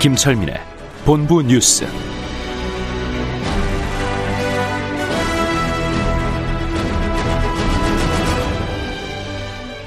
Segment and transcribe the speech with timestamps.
[0.00, 0.54] 김철민의
[1.06, 1.86] 본부 뉴스.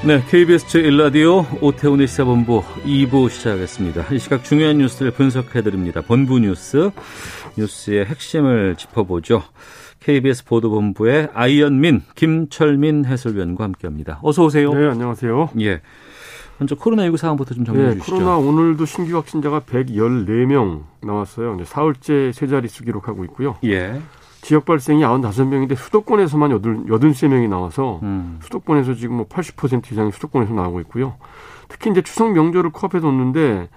[0.04, 4.08] 네, KBS 제1라디오 오태훈의 시사본부 2부 시작하겠습니다.
[4.12, 6.02] 이 시각 중요한 뉴스를 분석해드립니다.
[6.02, 6.90] 본부 뉴스,
[7.56, 9.44] 뉴스의 핵심을 짚어보죠.
[10.00, 14.20] KBS 보도본부의 아이언민, 김철민 해설위원과 함께합니다.
[14.24, 14.74] 어서 오세요.
[14.74, 15.50] 네, 안녕하세요.
[15.62, 15.82] 예.
[16.60, 18.16] 먼저 코로나19 상황부터 좀 정리해 네, 주시죠.
[18.16, 21.56] 코로나 오늘도 신규 확진자가 114명 나왔어요.
[21.56, 23.56] 이제 사흘째 세 자릿수 기록하고 있고요.
[23.64, 24.02] 예.
[24.42, 28.40] 지역 발생이 95명인데 수도권에서만 83명이 나와서 음.
[28.44, 31.16] 수도권에서 지금 뭐 80% 이상이 수도권에서 나오고 있고요.
[31.68, 33.70] 특히 이제 추석 명절을 코앞에 뒀는데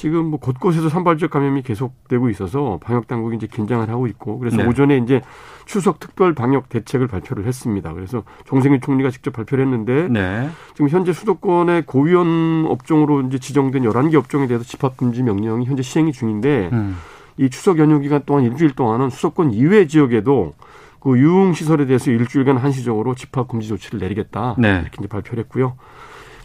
[0.00, 4.66] 지금 뭐 곳곳에서 산발적 감염이 계속되고 있어서 방역 당국이 이제 긴장을 하고 있고 그래서 네.
[4.66, 5.20] 오전에 이제
[5.66, 7.92] 추석 특별 방역 대책을 발표를 했습니다.
[7.92, 10.48] 그래서 정세균 총리가 직접 발표를 했는데 네.
[10.72, 16.12] 지금 현재 수도권의 고위험 업종으로 이제 지정된 11개 업종에 대해서 집합 금지 명령이 현재 시행이
[16.12, 16.96] 중인데 음.
[17.36, 20.54] 이 추석 연휴 기간 동안 일주일 동안은 수도권 이외 지역에도
[21.00, 24.78] 그 유흥 시설에 대해서 일주일간 한시적으로 집합 금지 조치를 내리겠다 네.
[24.80, 25.76] 이렇게 이제 발표를 했고요.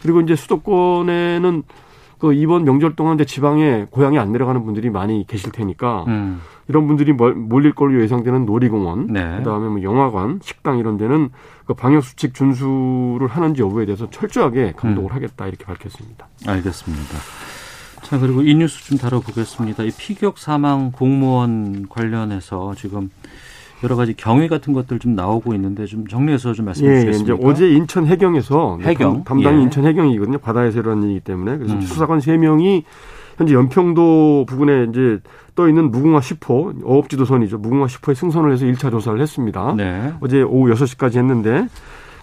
[0.02, 1.62] 그리고 이제 수도권에는
[2.18, 6.40] 그 이번 명절 동안 이제 지방에 고향에 안 내려가는 분들이 많이 계실 테니까 음.
[6.68, 9.36] 이런 분들이 몰- 몰릴 걸로 예상되는 놀이공원, 네.
[9.38, 11.28] 그다음에 뭐 영화관, 식당 이런 데는
[11.66, 15.14] 그 방역 수칙 준수를 하는지 여부에 대해서 철저하게 감독을 음.
[15.14, 16.26] 하겠다 이렇게 밝혔습니다.
[16.46, 17.14] 알겠습니다.
[18.02, 19.82] 자, 그리고 이 뉴스 좀 다뤄보겠습니다.
[19.84, 23.10] 이 피격 사망 공무원 관련해서 지금
[23.82, 27.34] 여러 가지 경위 같은 것들 좀 나오고 있는데 좀 정리해서 좀 말씀해 예, 예, 주시겠습니까?
[27.34, 29.24] 이제 어제 인천 해경에서 해경?
[29.24, 29.62] 담, 당이 예.
[29.62, 30.38] 인천 해경이거든요.
[30.38, 31.80] 바다에서 일어난 일이기 때문에 그래서 음.
[31.82, 32.84] 수사관 세 명이
[33.36, 35.20] 현재 연평도 부근에 이제
[35.54, 37.58] 떠 있는 무궁화 10호 어업지도선이죠.
[37.58, 39.74] 무궁화 10호에 승선을 해서 1차 조사를 했습니다.
[39.76, 40.14] 네.
[40.20, 41.68] 어제 오후 6시까지 했는데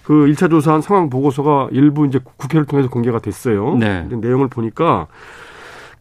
[0.04, 3.76] 그 1차 조사한 상황 보고서가 일부 이제 국회를 통해서 공개가 됐어요.
[3.76, 4.06] 네.
[4.10, 5.08] 근데 내용을 보니까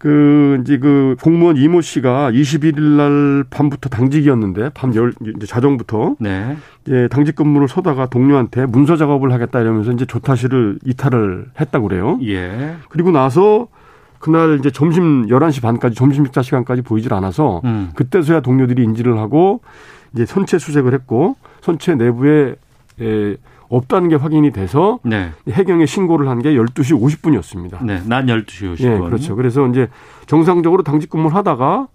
[0.03, 6.57] 그 이제 그 공무원 이모 씨가 21일 날 밤부터 당직이었는데 밤 열 이제 자정부터 네.
[6.85, 12.19] 이제 당직 근무를 서다가 동료한테 문서 작업을 하겠다 이러면서 이제 조타실을 이탈을 했다고 그래요.
[12.25, 12.75] 예.
[12.89, 13.69] 그리고 나서
[14.19, 17.91] 그날 이제 점심 11시 반까지 점심 식사 시간까지 보이질 않아서 음.
[17.95, 19.61] 그때서야 동료들이 인지를 하고
[20.15, 22.57] 이제 선체 수색을 했고 선체 내부에
[23.01, 23.37] 에,
[23.77, 25.31] 없다는 게 확인이 돼서 네.
[25.49, 27.85] 해경에 신고를 한 게 12시 50분이었습니다.
[27.85, 28.01] 네.
[28.07, 28.81] 난 12시 50분.
[28.85, 29.35] 예, 그렇죠.
[29.37, 29.89] 그래서 이제
[30.27, 31.89] 정상적으로 당직 근무를 하다가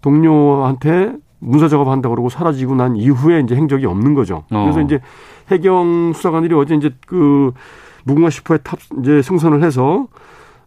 [0.00, 4.44] 동료한테 문서 작업한다고 그러고 사라지고 난 이후에 이제 행적이 없는 거죠.
[4.50, 4.62] 어.
[4.64, 5.00] 그래서 이제
[5.50, 7.52] 해경 수사관들이 어제 이제 그
[8.04, 10.06] 무궁화 10호에 탑 이제 승선을 해서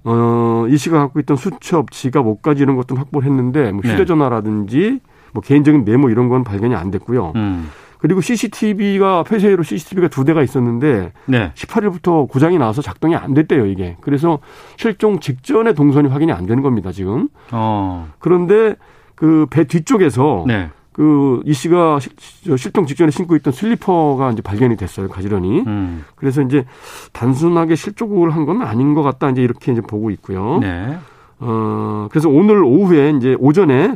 [0.03, 3.93] 어, 이 씨가 갖고 있던 수첩, 지갑, 옷까지 이런 것도 확보를 했는데 뭐 네.
[3.93, 4.99] 휴대전화라든지
[5.33, 7.33] 뭐 개인적인 메모 이런 건 발견이 안 됐고요.
[7.35, 7.69] 음.
[8.05, 11.51] 그리고 CCTV가 폐쇄로 CCTV가 두 대가 있었는데 네.
[11.55, 13.97] 18일부터 고장이 나와서 작동이 안 됐대요, 이게.
[14.01, 14.37] 그래서
[14.77, 17.29] 실종 직전에 동선이 확인이 안 되는 겁니다, 지금.
[17.51, 18.07] 어.
[18.19, 18.75] 그런데
[19.15, 20.69] 그 배 뒤쪽에서 네.
[20.93, 25.63] 그이 씨가 실- 실종 직전에 신고 있던 슬리퍼가 이제 발견이 됐어요, 가지런히.
[25.65, 26.05] 음.
[26.15, 26.63] 그래서 이제
[27.11, 30.59] 단순하게 실족을 한 건 아닌 것 같다, 이제 이렇게 이제 보고 있고요.
[30.61, 30.95] 네.
[31.39, 33.95] 어, 그래서 오늘 오후에 이제 오전에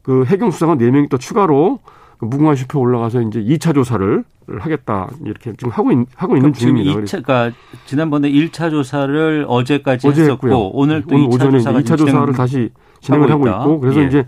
[0.00, 4.24] 그 해경 수사관 4 명이 또 추가로 그 무궁화 숲에 올라가서 이제 2차 조사를
[4.58, 7.00] 하겠다, 이렇게 지금 하고, 있, 하고 있는 지금 중입니다.
[7.02, 10.70] 2차, 그러니까 지난번에 1차 조사를 어제까지 어제 했었고 했고요.
[10.72, 12.70] 오늘 또 오늘 2차 오전에 조사가 2차 조사를 다시
[13.00, 13.58] 진행을 하고, 있다.
[13.60, 14.06] 있고 그래서 예.
[14.06, 14.26] 이제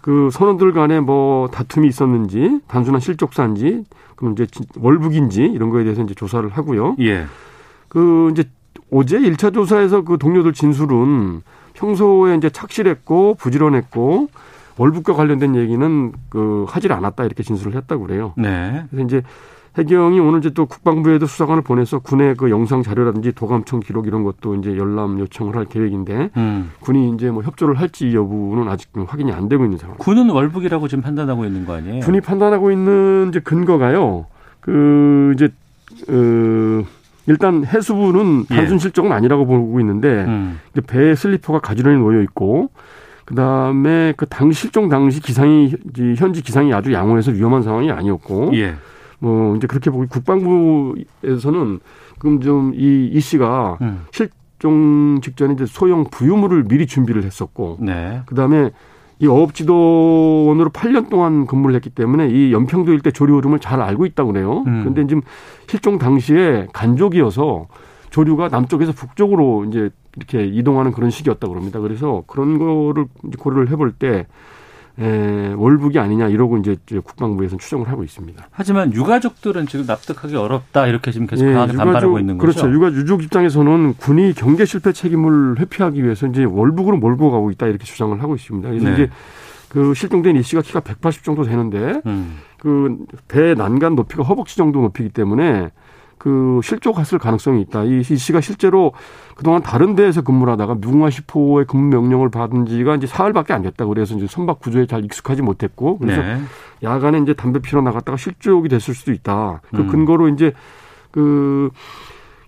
[0.00, 3.84] 그 선원들 간에 뭐 다툼이 있었는지 단순한 실족사인지
[4.16, 6.96] 그럼 이제 진- 월북인지 이런 거에 대해서 이제 조사를 하고요.
[7.00, 7.24] 예.
[7.88, 8.44] 그 이제
[8.92, 11.42] 어제 1차 조사에서 그 동료들 진술은
[11.74, 14.28] 평소에 이제 착실했고 부지런했고
[14.76, 18.32] 월북과 관련된 얘기는 그 하질 않았다 이렇게 진술을 했다고 그래요.
[18.36, 18.84] 네.
[18.90, 19.22] 그래서 이제
[19.76, 24.54] 해경이 오늘 이제 또 국방부에도 수사관을 보내서 군의 그 영상 자료라든지 도감청 기록 이런 것도
[24.56, 26.70] 이제 열람 요청을 할 계획인데 음.
[26.80, 29.96] 군이 이제 뭐 협조를 할지 여부는 아직 확인이 안 되고 있는 상황.
[29.98, 32.00] 군은 월북이라고 지금 판단하고 있는 거 아니에요?
[32.00, 34.26] 군이 판단하고 있는 이제 근거가요.
[34.60, 35.48] 그 이제
[36.08, 36.84] 어
[37.26, 38.56] 일단 해수부는 예.
[38.56, 40.60] 단순 실종은 아니라고 보고 있는데 음.
[40.86, 42.70] 배에 슬리퍼가 가지런히 놓여 있고
[43.24, 45.74] 그다음에 그당 실종 당시 기상이
[46.16, 48.74] 현지 기상이 아주 양호해서 위험한 상황이 아니었고 예.
[49.18, 51.80] 뭐 이제 그렇게 보고 국방부에서는
[52.18, 54.04] 그럼 좀 이 이 씨가 음.
[54.12, 54.28] 실
[54.64, 58.22] 실종 직전에 이제 소형 부유물을 미리 준비를 했었고 네.
[58.24, 58.70] 그다음에
[59.18, 64.32] 이 어업지도원으로 8년 동안 근무를 했기 때문에 이 연평도 일대 조류 흐름을 잘 알고 있다고
[64.32, 64.64] 그래요.
[64.66, 64.80] 음.
[64.80, 65.22] 그런데 지금
[65.66, 67.66] 실종 당시에 간족이어서
[68.14, 71.80] 조류가 남쪽에서 북쪽으로 이제 이렇게 이동하는 그런 시기였다고 그럽니다.
[71.80, 74.26] 그래서 그런 거를 이제 고려를 해볼 때
[75.00, 78.46] 에, 월북이 아니냐 이러고 이제 국방부에서는 추정을 하고 있습니다.
[78.52, 82.52] 하지만 유가족들은 지금 납득하기 어렵다 이렇게 지금 계속 예, 강하게 반발하고 있는 거죠.
[82.52, 82.72] 그렇죠.
[82.72, 87.82] 육아 유족 입장에서는 군이 경계 실패 책임을 회피하기 위해서 이제 월북으로 몰고 가고 있다 이렇게
[87.82, 88.68] 주장을 하고 있습니다.
[88.68, 88.92] 그래서 네.
[88.92, 89.10] 이제
[89.68, 92.38] 그 실종된 이 씨가 키가 180 정도 되는데 음.
[92.58, 95.72] 그배 난간 높이가 허벅지 정도 높이기 때문에
[96.18, 97.84] 그 실족했을 가능성이 있다.
[97.84, 98.92] 이, 이 씨가 실제로
[99.36, 103.84] 그동안 다른 데에서 근무를 하다가 무궁화 시포의 근무 명령을 받은 지가 이제 사흘밖에 안 됐다.
[103.86, 106.40] 그래서 이제 선박 구조에 잘 익숙하지 못했고 그래서 네.
[106.82, 109.60] 야간에 이제 담배 피러 나갔다가 실족이 됐을 수도 있다.
[109.70, 109.88] 그 음.
[109.88, 110.52] 근거로 이제
[111.10, 111.70] 그,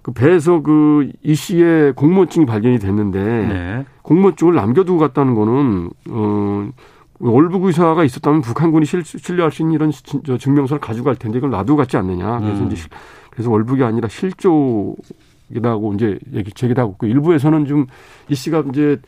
[0.03, 3.85] 그 배에서 그 이 씨의 공무원증이 발견이 됐는데 네.
[4.03, 6.69] 공무원증을 남겨두고 갔다는 거는 어
[7.19, 9.91] 월북 의사가 있었다면 북한군이 실, 신뢰할 수 있는 이런
[10.39, 12.39] 증명서를 가져갈 텐데 이걸 놔두고 갔지 않느냐.
[12.41, 12.67] 그래서 음.
[12.67, 12.91] 이제 실-
[13.37, 17.87] 그래서 월북이 아니라 실족이라고 이제 얘기 제기를 하고 있고 일부에서는 좀
[18.29, 18.99] 이 씨가 이제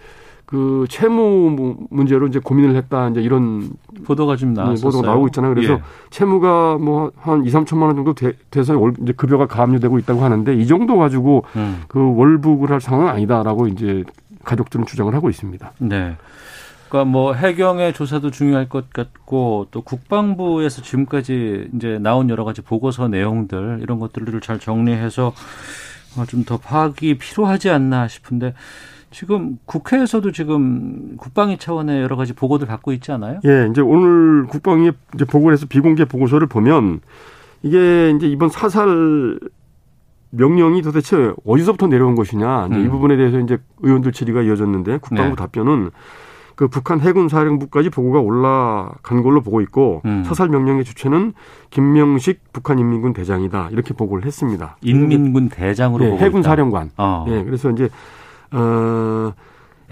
[0.47, 3.71] 그 채무 무- 문제로 이제 고민을 했다 이제 이런
[4.05, 4.91] 보도가 좀 네, 나왔었어요.
[4.93, 5.55] 보도가 나오고 있잖아요.
[5.55, 5.81] 그래서 예.
[6.11, 8.33] 채무가 뭐 한 2, 3천만 원 정도 돼,
[8.63, 11.83] 서 월- 이제 급여가 가압류되고 있다고 하는데 이 정도 가지고 음.
[11.89, 14.05] 그 월북을 할 상황은 아니다라고 이제
[14.45, 15.73] 가족들은 주장을 하고 있습니다.
[15.81, 16.17] 네.
[16.89, 23.09] 그러니까 뭐 해경의 조사도 중요할 것 같고 또 국방부에서 지금까지 이제 나온 여러 가지 보고서
[23.09, 25.33] 내용들 이런 것들을 잘 정리해서
[26.17, 28.55] 어, 좀더 파악이 필요하지 않나 싶은데
[29.11, 33.41] 지금 국회에서도 지금 국방위 차원의 여러 가지 보고들 받고 있지 않아요?
[33.45, 37.01] 예, 이제 오늘 국방위 이제 보고를 해서 비공개 보고서를 보면
[37.63, 39.39] 이게 이제 이번 사살
[40.31, 42.91] 명령이 도대체 어디서부터 내려온 것이냐 이제 이 음.
[42.91, 45.37] 부분에 대해서 이제 의원들 질의가 이어졌는데 국방부 네.
[45.37, 45.91] 답변은
[46.59, 50.25] 그 북한 해군 사령부까지 보고가 올라간 걸로 보고 있고 음.
[50.25, 51.33] 사살 명령의 주체는
[51.71, 54.77] 김명식 북한 인민군 대장이다 이렇게 보고를 했습니다.
[54.83, 56.51] 인민군 대장으로 예, 보고 해군 있다.
[56.51, 56.91] 사령관.
[56.97, 57.27] 어.
[57.29, 57.89] 예, 그래서 이제
[58.51, 59.33] 어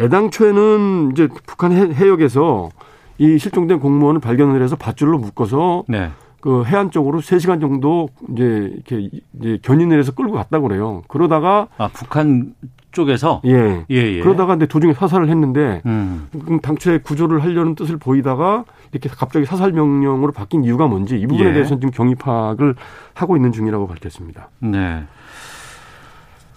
[0.01, 2.71] 애당초에는 이제 북한 해, 해역에서
[3.19, 6.11] 이 실종된 공무원을 발견을 해서 밧줄로 묶어서 네.
[6.41, 11.05] 그 해안 쪽으로 3시간 정도 이제 이렇게 이제 견인을 해서 끌고 갔다고 그래요.
[11.07, 12.55] 그러다가 아 북한
[12.97, 13.85] 쪽에서 예.
[13.91, 14.21] 예, 예.
[14.21, 16.29] 그러다가 근데 도중에 사살을 했는데 음.
[16.63, 21.53] 당초에 구조를 하려는 뜻을 보이다가 이렇게 갑자기 사살 명령으로 바뀐 이유가 뭔지 이 부분에 예.
[21.53, 22.75] 대해서는 지금 경위 파악을
[23.13, 24.49] 하고 있는 중이라고 밝혔습니다.
[24.61, 25.05] 네.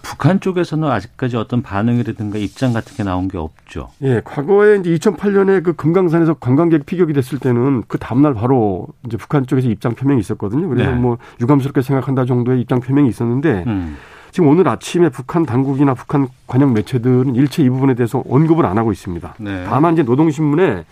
[0.02, 3.90] 북한 쪽에서는 아직까지 어떤 반응이라든가 입장 같은 게 나온 게 없죠.
[4.00, 9.46] 예, 과거에 이제 2008년에 그 금강산에서 관광객 피격이 됐을 때는 그 다음날 바로 이제 북한
[9.46, 10.70] 쪽에서 입장 표명이 있었거든요.
[10.70, 10.96] 그래서 네.
[10.96, 13.98] 뭐 유감스럽게 생각한다 정도의 입장 표명이 있었는데 음.
[14.32, 18.92] 지금 오늘 아침에 북한 당국이나 북한 관영 매체들은 일체 이 부분에 대해서 언급을 안 하고
[18.92, 19.34] 있습니다.
[19.38, 19.64] 네.
[19.68, 20.84] 다만 이제 노동신문에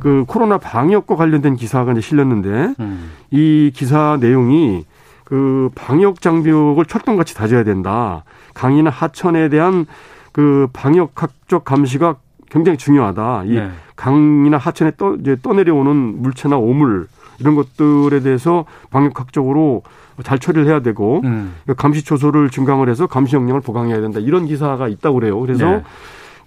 [0.00, 3.10] 그 코로나 방역과 관련된 기사가 이제 실렸는데 음.
[3.30, 4.84] 이 기사 내용이
[5.24, 8.24] 그 방역 장벽을 철동같이 다져야 된다.
[8.54, 9.86] 강이나 하천에 대한
[10.32, 12.16] 그 방역 학적 감시가
[12.50, 13.44] 굉장히 중요하다.
[13.46, 13.70] 이 네.
[13.96, 17.08] 강이나 하천에 떠, 이제 떠내려오는 물체나 오물
[17.38, 19.82] 이런 것들에 대해서 방역학적으로
[20.22, 21.54] 잘 처리를 해야 되고 음.
[21.76, 24.20] 감시 초소를 증강을 해서 감시 역량을 보강해야 된다.
[24.20, 25.40] 이런 기사가 있다고 그래요.
[25.40, 25.82] 그래서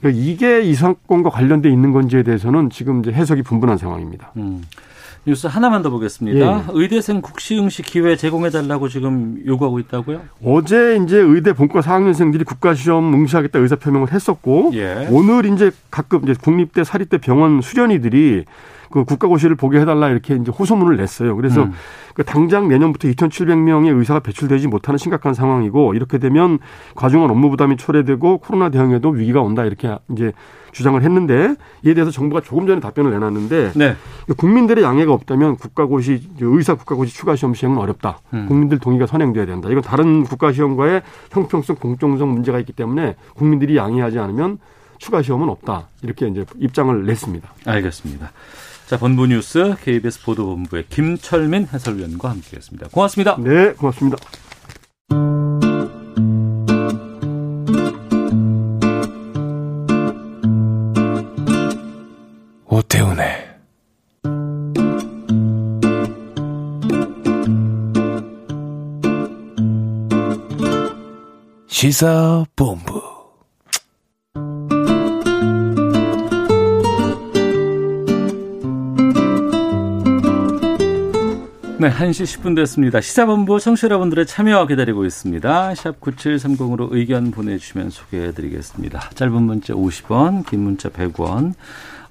[0.02, 0.12] 네.
[0.14, 4.32] 이게 이 사건과 관련돼 있는 건지에 대해서는 지금 이제 해석이 분분한 상황입니다.
[4.38, 4.64] 음.
[5.28, 6.40] 뉴스 하나만 더 보겠습니다.
[6.40, 6.64] 예.
[6.70, 10.22] 의대생 국시응시 기회 제공해 달라고 지금 요구하고 있다고요?
[10.42, 15.10] 어제 이제 의대 본과 4학년생들이 국가시험 응시하겠다 의사표명을 했었고 예.
[15.12, 18.46] 오늘 이제 가끔 이제 국립대 사립대 병원 수련이들이
[18.92, 21.36] 그 국가고시를 보게 해달라 이렇게 이제 호소문을 냈어요.
[21.36, 21.74] 그래서 음.
[22.14, 26.60] 그 당장 내년부터 2,700명의 의사가 배출되지 못하는 심각한 상황이고 이렇게 되면
[26.96, 30.34] 과중한 업무 부담이 초래되고 코로나 대응에도 위기가 온다 이렇게 이제
[30.72, 33.96] 주장을 했는데 이에 대해서 정부가 조금 전에 답변을 내놨는데 네.
[34.36, 38.20] 국민들의 양해가 없다면 국가고시 의사 국가고시 추가 시험 시행은 어렵다.
[38.34, 38.46] 음.
[38.48, 39.70] 국민들 동의가 선행돼야 된다.
[39.70, 41.02] 이건 다른 국가 시험과의
[41.32, 44.60] 형평성 공정성 문제가 있기 때문에 국민들이 양해하지 않으면
[45.00, 45.88] 추가 시험은 없다.
[46.04, 47.50] 이렇게 이제 입장을 냈습니다.
[47.66, 48.32] 알겠습니다.
[48.88, 52.88] 자, 본부 뉴스 KBS 보도본부의 김철민 해설위원과 함께했습니다.
[52.94, 53.36] 고맙습니다.
[53.38, 54.18] 네, 고맙습니다.
[62.70, 63.58] 오태훈의
[71.68, 73.07] 시사본부
[81.80, 83.02] 네, 1시 10분 됐습니다.
[83.02, 85.76] 시사본부 청취자 여러분들의 참여 기다리고 있습니다.
[85.76, 89.12] 샵 9730으로 의견 보내주시면 소개해드리겠습니다.
[89.14, 91.54] 짧은 문자 50원, 긴 문자 100원,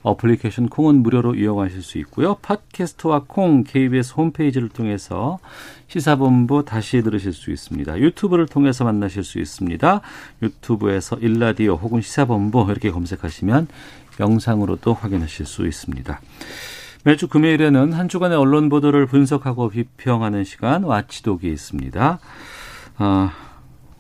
[0.03, 2.37] 어플리케이션 콩은 무료로 이용하실 수 있고요.
[2.43, 5.41] 팟캐스트와 콩, KBS 홈페이지를 통해서
[5.89, 7.99] 시사본부 다시 들으실 수 있습니다.
[7.99, 10.01] 유튜브를 통해서 만나실 수 있습니다.
[10.43, 13.67] 유튜브에서 일라디오 혹은 시사본부 이렇게 검색하시면
[14.21, 16.21] 영상으로도 확인하실 수 있습니다.
[17.07, 22.19] 매주 금요일에는 한 주간의 언론 보도를 분석하고 비평하는 시간 와치독이 있습니다.
[22.97, 23.33] 아,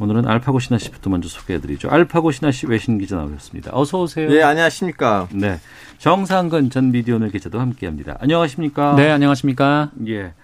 [0.00, 1.88] 오늘은 알파고 신하 씨부터 먼저 소개해드리죠.
[1.88, 3.70] 알파고 신하 씨 외신 기자 나오셨습니다.
[3.75, 4.28] 어서 오세요.
[4.34, 5.28] 예, 안녕하십니까.
[5.30, 5.60] 네,
[5.98, 8.16] 정상근 전 미디어널 기자도 함께합니다.
[8.18, 8.96] 안녕하십니까?
[8.96, 9.92] 네, 안녕하십니까.
[10.08, 10.34] 예.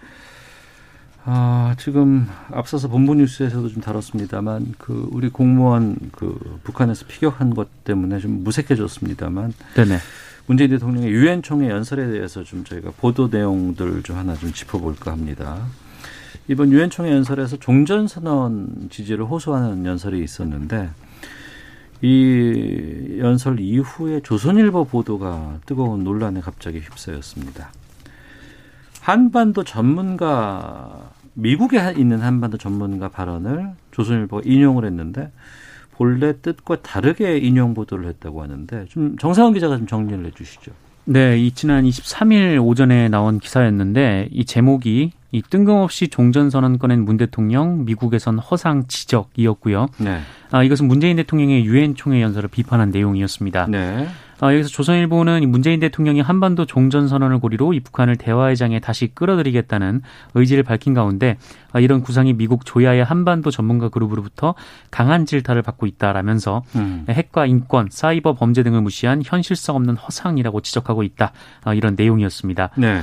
[1.25, 8.21] 아, 지금 앞서서 본부 뉴스에서도 좀 다뤘습니다만 그 우리 공무원 그 북한에서 피격한 것 때문에
[8.21, 9.99] 좀 무색해졌습니다만 네네.
[10.47, 15.65] 문재인 대통령의 유엔 총회 연설에 대해서 좀 저희가 보도 내용들 좀 하나 좀 짚어볼까 합니다.
[16.49, 20.91] 이번 유엔 총회 연설에서 종전 선언 지지를 호소하는 연설이 있었는데
[22.03, 27.71] 이 연설 이후에 조선일보 보도가 뜨거운 논란에 갑자기 휩싸였습니다.
[29.01, 35.31] 한반도 전문가 미국에 있는 한반도 전문가 발언을 조선일보가 인용을 했는데
[36.03, 40.73] 본래 뜻과 다르게 인용 보도를 했다고 하는데 좀 정상훈 기자가 좀 정리를 해주시죠.
[41.05, 47.85] 네, 이 지난 23일 오전에 나온 기사였는데 이 제목이 이 뜬금없이 종전선언 꺼낸 문 대통령
[47.85, 49.87] 미국에선 허상 지적이었고요.
[49.99, 50.19] 네.
[50.51, 53.69] 아, 이것은 문재인 대통령의 유엔 총회 연설을 비판한 내용이었습니다.
[53.69, 54.09] 네.
[54.43, 59.07] 아, 여기서 조선일보는 이 문재인 대통령이 한반도 종전 선언을 고리로 이 북한을 대화의 장에 다시
[59.15, 60.03] 끌어들이겠다는
[60.35, 61.39] 의지를 밝힌 가운데
[61.71, 64.57] 아, 이런 구상이 미국 조야의 한반도 전문가 그룹으로부터
[64.91, 67.07] 강한 질타를 받고 있다라면서 음.
[67.09, 71.31] 핵과 인권, 사이버 범죄 등을 무시한 현실성 없는 허상이라고 지적하고 있다.
[71.63, 72.71] 아, 이런 내용이었습니다.
[72.79, 73.03] 네.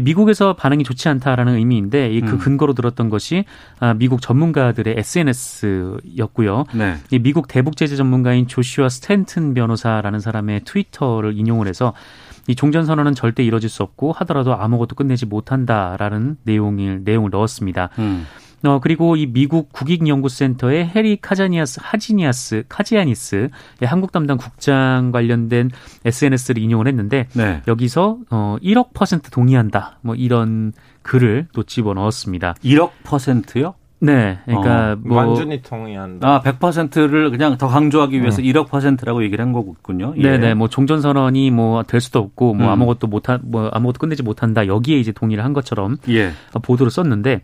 [0.00, 2.38] 미국에서 반응이 좋지 않다라는 의미인데 이그 음.
[2.38, 3.44] 근거로 들었던 것이
[3.80, 6.64] 아, 미국 전문가들의 SNS였고요.
[6.74, 6.96] 네.
[7.10, 11.92] 이 미국 대북 제재 전문가인 조슈아 스탠튼 변호사라는 사람의 트위터를 인용을 해서
[12.46, 17.90] 이 종전 선언은 절대 이뤄질 수 없고 하더라도 아무것도 끝내지 못한다라는 내용을 내용을 넣었습니다.
[17.98, 18.26] 음.
[18.64, 23.48] 어 그리고 이 미국 국익연구센터의 해리 카자니아스 하지니아스 카지아니스
[23.80, 25.70] 의 한국 담당 국장 관련된
[26.04, 27.62] SNS를 인용을 했는데 네.
[27.68, 29.98] 여기서 어 1억 퍼센트 동의한다.
[30.02, 32.54] 뭐 이런 글을 또 집어 넣었습니다.
[32.64, 33.74] 1억 퍼센트요?
[34.00, 34.38] 네.
[34.44, 36.28] 그러니까 어, 뭐 완전히 동의한다.
[36.28, 40.12] 아, 100%를 그냥 더 강조하기 위해서 1억 퍼센트라고 얘기를 한 거군요.
[40.18, 40.22] 예.
[40.22, 42.72] 네 네, 뭐 종전 선언이 뭐 될 수도 없고 뭐 음.
[42.72, 46.32] 아무것도 못한 뭐 아무것도 끝내지 못한다 여기에 이제 동의를 한 것처럼 예.
[46.62, 47.42] 보도를 썼는데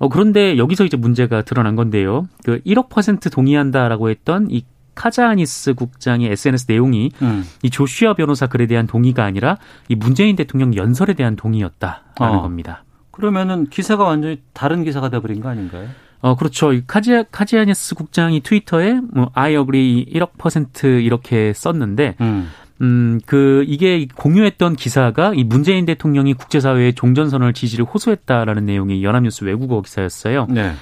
[0.00, 2.26] 어 그런데 여기서 이제 문제가 드러난 건데요.
[2.42, 4.64] 그 1억 퍼센트 동의한다라고 했던 이
[4.94, 7.44] 카자니스 국장의 SNS 내용이 음.
[7.62, 12.42] 이 조슈아 변호사 글에 대한 동의가 아니라 이 문재인 대통령 연설에 대한 동의였다라는 어.
[12.42, 12.84] 겁니다.
[13.10, 15.88] 그러면은 기사가 완전히 다른 기사가 돼버린 거 아닌가요?
[16.22, 16.72] 어, 그렇죠.
[16.72, 22.48] 이 카지, 카지아니스 국장이 트위터에 뭐, I agree 1억 퍼센트 이렇게 썼는데, 음.
[22.82, 29.82] 음, 그, 이게 공유했던 기사가 이 문재인 대통령이 국제사회에 종전선언을 지지를 호소했다라는 내용의 연합뉴스 외국어
[29.82, 30.46] 기사였어요.
[30.48, 30.72] 네.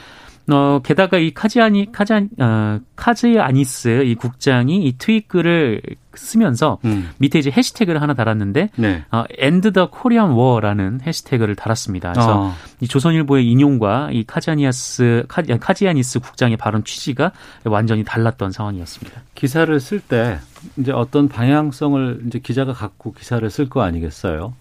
[0.50, 5.82] 어, 게다가 이 카지아니, 카자, 어, 카지아니스 이 국장이 이 트윗 글을
[6.14, 7.10] 쓰면서 음.
[7.18, 9.04] 밑에 이제 해시태그를 하나 달았는데, 네.
[9.10, 12.12] 어, end the Korean War라는 해시태그를 달았습니다.
[12.12, 12.54] 그래서 어.
[12.80, 17.32] 이 조선일보의 인용과 이 카지아니스, 카, 카지아니스 국장의 발언 취지가
[17.64, 19.22] 완전히 달랐던 상황이었습니다.
[19.34, 20.38] 기사를 쓸 때
[20.76, 24.54] 이제 어떤 방향성을 이제 기자가 갖고 기사를 쓸 거 아니겠어요?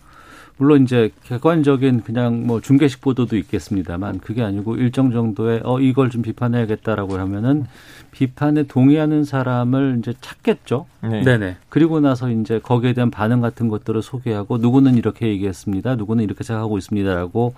[0.57, 6.23] 물론 이제 객관적인 그냥 뭐 중계식 보도도 있겠습니다만 그게 아니고 일정 정도의 어 이걸 좀
[6.23, 7.65] 비판해야겠다라고 하면은
[8.11, 10.87] 비판에 동의하는 사람을 이제 찾겠죠.
[11.03, 11.21] 네.
[11.21, 11.57] 네네.
[11.69, 15.95] 그리고 나서 이제 거기에 대한 반응 같은 것들을 소개하고 누구는 이렇게 얘기했습니다.
[15.95, 17.53] 누구는 이렇게 생각하고 있습니다라고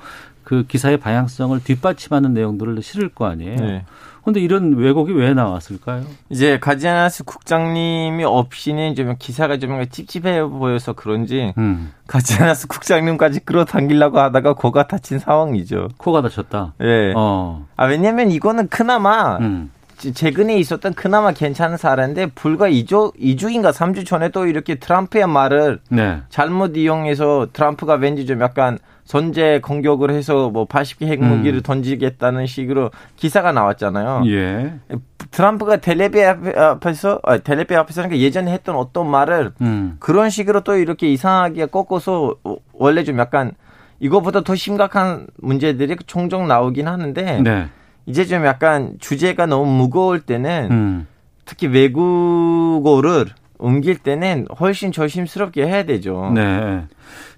[0.50, 3.56] 그 기사의 방향성을 뒷받침하는 내용들을 실을 거 아니에요.
[3.58, 3.86] 네.
[4.26, 6.02] 근데 이런 왜곡이 왜 나왔을까요?
[6.32, 11.94] 이제 가지아나스 국장님이 없이는 좀 기사가 좀 찝찝해 보여서 그런지 음.
[12.08, 15.90] 가지아나스 국장님까지 끌어당기려고 하다가 고가 다친 상황이죠.
[15.98, 16.74] 코가 다쳤다.
[16.82, 17.14] 예.
[17.16, 17.68] 어.
[17.78, 19.70] 아 왜냐면 이거는 그나마 음.
[20.00, 25.80] 지- 최근에 있었던 그나마 괜찮은 사례인데 불과 2주 2주인가 3주 전에 또 이렇게 트럼프의 말을
[25.92, 26.22] 네.
[26.30, 28.80] 잘못 이용해서 트럼프가 왠지 좀 약간
[29.14, 31.64] 선제 공격을 해서 뭐 80개 핵무기를 음.
[31.64, 34.22] 던지겠다는 식으로 기사가 나왔잖아요.
[34.28, 34.74] 예.
[35.32, 39.96] 트럼프가 텔레비 앞에- 앞에서 아, 텔레비 앞에서 그러니까 예전에 했던 어떤 말을 음.
[40.00, 43.54] 그런 식으로 또 이렇게 이상하게 꺾어서 어, 원래 좀 약간
[44.00, 47.68] 이거보다 더 심각한 문제들이 종종 나오긴 하는데 네.
[48.06, 51.08] 이제 좀 약간 주제가 너무 무거울 때는 음.
[51.46, 53.26] 특히 외국어를
[53.60, 56.32] 옮길 때는 훨씬 조심스럽게 해야 되죠.
[56.34, 56.86] 네.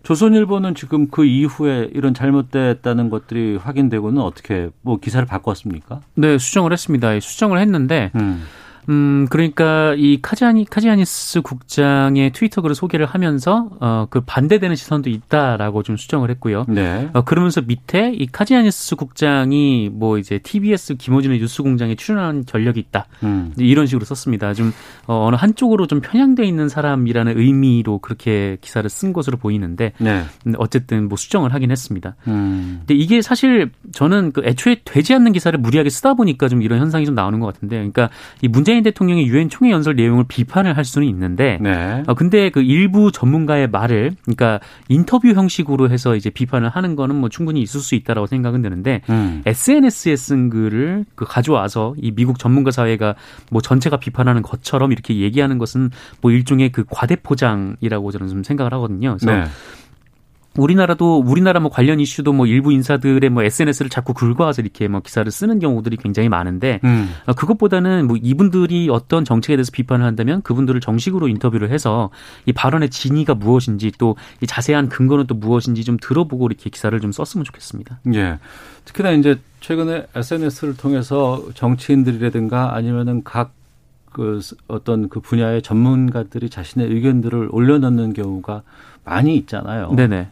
[0.04, 6.02] 조선일보는 지금 그 이후에 이런 잘못됐다는 것들이 확인되고는 어떻게 뭐 기사를 바꿨습니까?
[6.16, 7.20] 네, 수정을 했습니다.
[7.20, 8.44] 수정을 했는데 음.
[8.90, 15.84] 음, 그러니까 이 카지아니, 카지아니스 국장의 트위터 글을 소개를 하면서, 어, 그 반대되는 시선도 있다라고
[15.84, 16.66] 좀 수정을 했고요.
[16.68, 17.10] 네.
[17.14, 23.06] 어, 그러면서 밑에 이 카지아니스 국장이 뭐 이제 TBS 김호준의 뉴스 공장에 출연한 전력이 있다.
[23.24, 23.54] 음.
[23.58, 24.54] 이런 식으로 썼습니다.
[24.54, 24.74] 좀,
[25.08, 30.24] 어, 어느 한쪽으로 좀 편향돼 있는 사람이라는 의미로 그렇게 기사를 쓴 것으로 보이는데, 네.
[30.48, 32.16] 음, 어쨌든 뭐 수정을 하긴 했습니다.
[32.28, 32.78] 음.
[32.80, 37.06] 근데 이게 사실 저는 그 애초에 되지 않는 기사를 무리하게 쓰다 보니까 좀 이런 현상이
[37.06, 38.10] 좀 나오는 것 같은데, 그러니까
[38.42, 42.04] 이 문재인 대통령의 유엔 총회 연설 내용을 비판을 할 수는 있는데, 네.
[42.08, 47.30] 어, 근데 그 일부 전문가의 말을, 그러니까 인터뷰 형식으로 해서 이제 비판을 하는 거는 뭐
[47.30, 49.42] 충분히 있을 수 있다라고 생각은 드는데, 음.
[49.46, 53.16] SNS에 쓴 글을 그 가져와서 이 미국 전문가 사회가
[53.50, 55.90] 뭐 전체가 비판하는 것처럼 이렇게 얘기하는 것은
[56.22, 59.18] 뭐 일종의 그 과대포장이라고 저는 좀 생각을 하거든요.
[59.20, 59.46] 그래서 네.
[60.58, 65.30] 우리나라도 우리나라 뭐 관련 이슈도 뭐 일부 인사들의 뭐 SNS를 자꾸 긁어와서 이렇게 뭐 기사를
[65.32, 67.10] 쓰는 경우들이 굉장히 많은데 음.
[67.26, 72.10] 어, 그것보다는 뭐 이분들이 어떤 정책에 대해서 비판을 한다면 그분들을 정식으로 인터뷰를 해서
[72.46, 77.12] 이 발언의 진위가 무엇인지 또 이 자세한 근거는 또 무엇인지 좀 들어보고 이렇게 기사를 좀
[77.12, 78.00] 썼으면 좋겠습니다.
[78.16, 78.40] 예.
[78.86, 88.14] 특히나 이제 최근에 SNS를 통해서 정치인들이라든가 아니면은 각그 어떤 그 분야의 전문가들이 자신의 의견들을 올려놓는
[88.14, 88.64] 경우가
[89.04, 89.92] 많이 있잖아요.
[89.96, 90.30] 네네.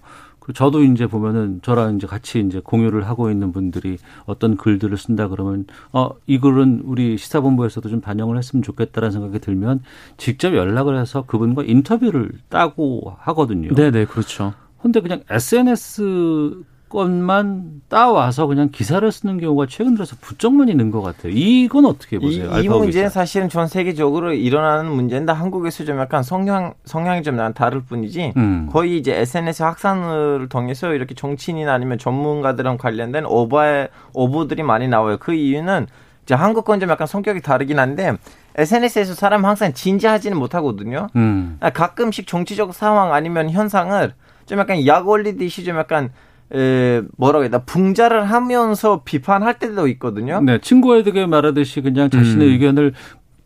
[0.50, 5.28] 그 저도 이제 보면은 저랑 이제 같이 이제 공유를 하고 있는 분들이 어떤 글들을 쓴다
[5.28, 9.84] 그러면 어, 이 글은 우리 시사본부에서도 좀 반영을 했으면 좋겠다라는 생각이 들면
[10.18, 13.76] 직접 연락을 해서 그분과 인터뷰를 따고 하거든요.
[13.76, 14.56] 네네 그렇죠.
[14.82, 21.02] 근데 그냥 SNS 것만 따와서 그냥 기사를 쓰는 경우가 최근 들어서 부쩍 많이 는 것
[21.02, 21.32] 같아요.
[21.34, 22.46] 이건 어떻게 이, 보세요?
[22.46, 23.10] 이 알파고 문제는.
[23.10, 28.70] 사실은 전 세계적으로 일어나는 문제인데 한국에서 좀 약간 성향 성향이 좀 다를 뿐이지 음.
[28.72, 35.18] 거의 이제 SNS 확산을 통해서 이렇게 정치인이나 아니면 전문가들랑 관련된 오버의 오보들이 많이 나와요.
[35.20, 35.88] 그 이유는
[36.24, 38.14] 이제 한국 건 좀 약간 성격이 다르긴 한데
[38.56, 41.08] SNS에서 사람 항상 진지하지는 못하거든요.
[41.16, 41.58] 음.
[41.60, 44.14] 아, 가끔씩 정치적 상황 아니면 현상을
[44.46, 46.10] 좀 약간 약 올리듯이 좀 약간
[46.54, 50.42] 에, 뭐라고 해야 되나 붕자를 하면서 비판할 때도 있거든요.
[50.42, 52.54] 네, 친구에게 말하듯이 그냥 자신의 음.
[52.54, 52.94] 의견을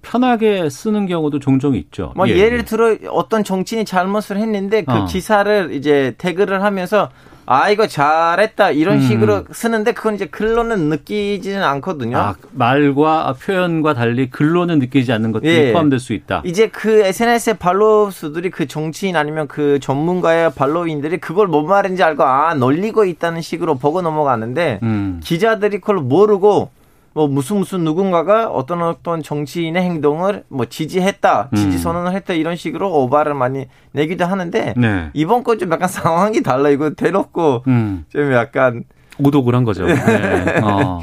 [0.02, 2.14] 편하게 쓰는 경우도 종종 있죠.
[2.16, 2.64] 뭐 예, 예, 를 예.
[2.64, 5.06] 들어 어떤 정치인이 잘못을 했는데 그 어.
[5.06, 7.10] 기사를 이제 태그를 하면서
[7.46, 9.02] 아 이거 잘했다 이런 음.
[9.02, 12.18] 식으로 쓰는데 그건 이제 글로는 느끼지는 않거든요.
[12.18, 15.72] 아, 말과 표현과 달리 글로는 느끼지 않는 것들이 예.
[15.74, 16.42] 포함될 수 있다.
[16.46, 22.24] 이제 그 SNS의 발로 수들이 그 정치인 아니면 그 전문가의 발로인들이 그걸 뭔 말인지 알고
[22.24, 25.20] 아 놀리고 있다는 식으로 보고 넘어가는데 음.
[25.24, 26.70] 기자들이 그걸 모르고
[27.14, 31.78] 뭐 무슨 무슨 누군가가 어떤 어떤 정치인의 행동을 뭐 지지했다, 지지 음.
[31.78, 35.10] 선언을 했다 이런 식으로 오바를 많이 내기도 하는데 네.
[35.14, 38.06] 이번 건 좀 약간 상황이 달라 이거 대놓고 음.
[38.10, 38.84] 좀 약간
[39.20, 39.86] 오독을 한 거죠.
[39.86, 40.60] 네.
[40.64, 41.00] 어.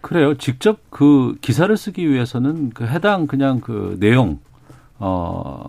[0.00, 0.34] 그래요.
[0.38, 4.38] 직접 그 기사를 쓰기 위해서는 그 해당 그냥 그 내용,
[4.98, 5.64] 어,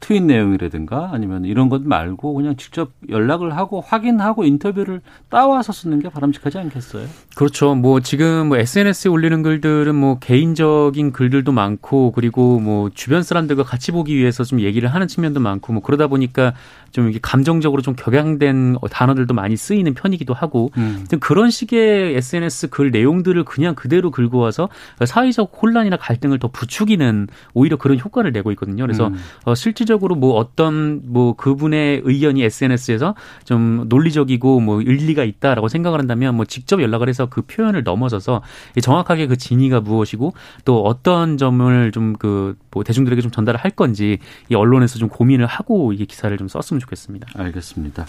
[0.00, 6.08] 트윗 내용이라든가 아니면 이런 것 말고 그냥 직접 연락을 하고 확인하고 인터뷰를 따와서 쓰는 게
[6.08, 7.06] 바람직하지 않겠어요?
[7.34, 7.74] 그렇죠.
[7.74, 13.92] 뭐 지금 뭐 SNS에 올리는 글들은 뭐 개인적인 글들도 많고 그리고 뭐 주변 사람들과 같이
[13.92, 16.54] 보기 위해서 좀 얘기를 하는 측면도 많고 뭐 그러다 보니까
[16.94, 21.04] 좀 이게 감정적으로 좀 격양된 단어들도 많이 쓰이는 편이기도 하고 음.
[21.10, 24.68] 좀 그런 식의 SNS 글 내용들을 그냥 그대로 긁고 와서
[25.04, 28.84] 사회적 혼란이나 갈등을 더 부추기는 오히려 그런 효과를 내고 있거든요.
[28.84, 29.16] 그래서 음.
[29.44, 36.36] 어, 실질적으로 뭐 어떤 뭐 그분의 의견이 SNS에서 좀 논리적이고 뭐 일리가 있다라고 생각을 한다면
[36.36, 38.42] 뭐 직접 연락을 해서 그 표현을 넘어서서
[38.76, 40.32] 이 정확하게 그 진위가 무엇이고
[40.64, 44.18] 또 어떤 점을 좀 그 뭐 대중들에게 좀 전달을 할 건지
[44.50, 47.28] 이 언론에서 좀 고민을 하고 이게 기사를 좀 썼으면 좋겠습니다.
[47.34, 48.06] 알겠습니다.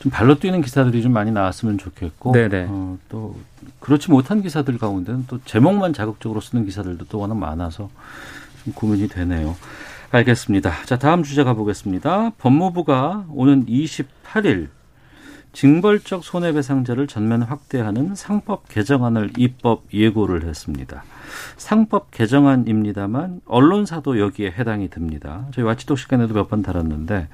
[0.00, 2.66] 좀 발로 뛰는 기사들이 좀 많이 나왔으면 좋겠고, 네네.
[2.68, 3.36] 어, 또
[3.80, 7.90] 그렇지 못한 기사들 가운데는 또 제목만 자극적으로 쓰는 기사들도 또 워낙 많아서
[8.64, 9.56] 좀 고민이 되네요.
[10.10, 10.72] 알겠습니다.
[10.86, 12.30] 자, 다음 주제 가보겠습니다.
[12.38, 14.68] 법무부가 오는 28일
[15.52, 21.02] 징벌적 손해배상자를 전면 확대하는 상법 개정안을 입법 예고를 했습니다.
[21.56, 25.46] 상법 개정안입니다만 언론사도 여기에 해당이 됩니다.
[25.52, 27.28] 저희 와치독 시간에도 몇 번 다뤘는데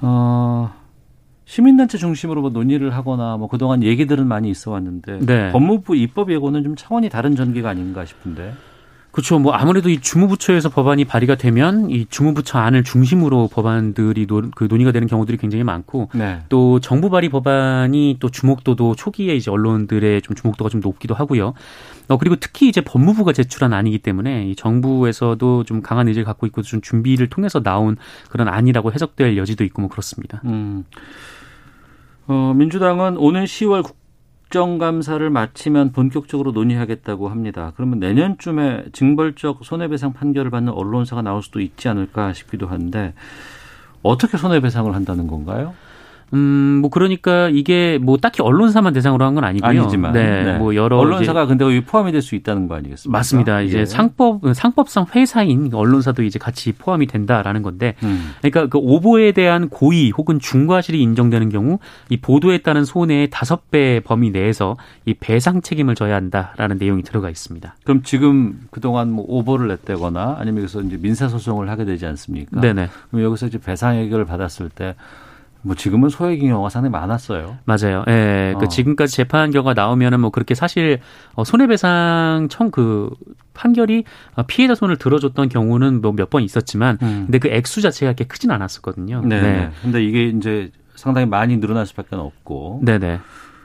[0.00, 0.72] 어,
[1.44, 5.52] 시민단체 중심으로 뭐 논의를 하거나 뭐 그동안 얘기들은 많이 있어 왔는데 네.
[5.52, 8.52] 법무부 입법 예고는 좀 차원이 다른 전개가 아닌가 싶은데.
[9.16, 9.38] 그렇죠.
[9.38, 14.92] 뭐 아무래도 이 주무부처에서 법안이 발의가 되면 이 주무부처 안을 중심으로 법안들이 논, 그 논의가
[14.92, 16.42] 되는 경우들이 굉장히 많고 네.
[16.50, 21.54] 또 정부 발의 법안이 또 주목도도 초기에 이제 언론들의 좀 주목도가 좀 높기도 하고요.
[22.08, 26.60] 어 그리고 특히 이제 법무부가 제출한 안이기 때문에 이 정부에서도 좀 강한 의지를 갖고 있고
[26.60, 27.96] 좀 준비를 통해서 나온
[28.28, 30.42] 그런 안이라고 해석될 여지도 있고 뭐 그렇습니다.
[30.44, 30.84] 음.
[32.28, 33.95] 어, 민주당은 오는 10월 국
[34.50, 37.72] 정감사를 마치면 본격적으로 논의하겠다고 합니다.
[37.76, 43.14] 그러면 내년쯤에 징벌적 손해배상 판결을 받는 언론사가 나올 수도 있지 않을까 싶기도 한데
[44.02, 45.74] 어떻게 손해배상을 한다는 건가요?
[46.34, 49.68] 음, 뭐 그러니까 이게 뭐 딱히 언론사만 대상으로 한 건 아니고요.
[49.82, 53.16] 아니지만 네, 뭐 여러 언론사가 이제 근데 여기 포함이 될 수 있다는 거 아니겠습니까?
[53.18, 53.60] 맞습니다.
[53.60, 53.84] 이제 예.
[53.84, 58.32] 상법 상법상 회사인 언론사도 이제 같이 포함이 된다라는 건데 음.
[58.40, 64.00] 그러니까 그 오보에 대한 고의 혹은 중과실이 인정되는 경우 이 보도에 따른 손해의 다섯 배
[64.04, 67.76] 범위 내에서 이 배상 책임을 져야 한다라는 내용이 들어가 있습니다.
[67.84, 72.60] 그럼 지금 그동안 뭐 오보를 냈다거나 아니면 여기서 이제 민사 소송을 하게 되지 않습니까?
[72.60, 74.94] 네네 그럼 여기서 이제 배상 해결을 받았을 때
[75.66, 77.58] 뭐 지금은 소액인 경우가 상당히 많았어요.
[77.64, 78.04] 맞아요.
[78.08, 78.58] 예, 어.
[78.58, 81.00] 그 지금까지 재판 결과 나오면은 뭐 그렇게 사실
[81.34, 83.10] 어, 손해배상 청 그
[83.54, 84.04] 판결이
[84.36, 88.50] 어, 피해자 손을 들어줬던 경우는 뭐 몇 번 있었지만 근데 그 액수 자체가 그렇게 크진
[88.50, 89.22] 않았었거든요.
[89.24, 89.40] 네.
[89.40, 89.70] 네.
[89.82, 92.80] 근데 이게 이제 상당히 많이 늘어날 수밖에 없고.
[92.84, 93.20] 네네.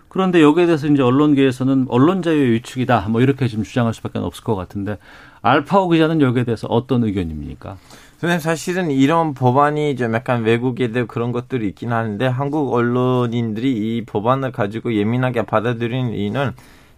[0.10, 3.08] 그런데 여기에 대해서 이제 언론계에서는 언론 자유의 위축이다.
[3.10, 4.98] 뭐 이렇게 지금 주장할 수밖에 없을 것 같은데
[5.42, 7.78] 알파오 기자는 여기에 대해서 어떤 의견입니까?
[8.22, 14.52] 선생님 사실은 이런 법안이 좀 약간 외국에도 그런 것들이 있긴 하는데 한국 언론인들이 이 법안을
[14.52, 16.52] 가지고 예민하게 받아들이는 이유는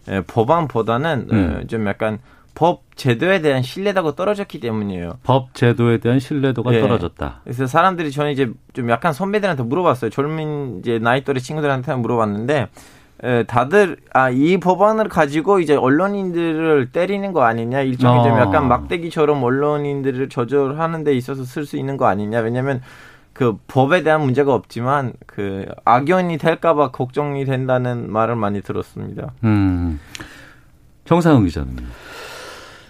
[0.08, 1.60] 에, 법안보다는 음.
[1.62, 2.18] 어, 좀 약간
[2.54, 5.12] 법 제도에 대한 신뢰도가 떨어졌기 때문이에요.
[5.22, 6.80] 법 제도에 대한 신뢰도가 예.
[6.82, 7.40] 떨어졌다.
[7.42, 10.10] 그래서 사람들이 저는 이제 좀 약간 선배들한테 물어봤어요.
[10.10, 12.68] 젊은 이제 나이 또래 친구들한테 물어봤는데
[13.22, 18.38] 에, 다들 아 이 법안을 가지고 이제 언론인들을 때리는 거 아니냐 일종의 좀 어.
[18.40, 22.82] 약간 막대기처럼 언론인들을 저절하는 데 있어서 쓸 수 있는 거 아니냐 왜냐하면
[23.32, 29.32] 그 법에 대한 문제가 없지만 그 악연이 될까봐 걱정이 된다는 말을 많이 들었습니다.
[29.42, 29.98] 음.
[31.04, 31.76] 정상훈 기자는.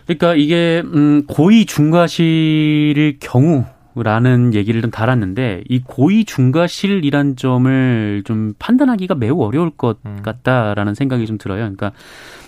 [0.07, 3.65] 그러니까 이게 음 고의 중과실일 경우
[3.97, 10.19] 라는 얘기를 좀 달았는데 이 고의 중과실이란 점을 좀 판단하기가 매우 어려울 것 음.
[10.23, 11.61] 같다라는 생각이 좀 들어요.
[11.61, 11.93] 그러니까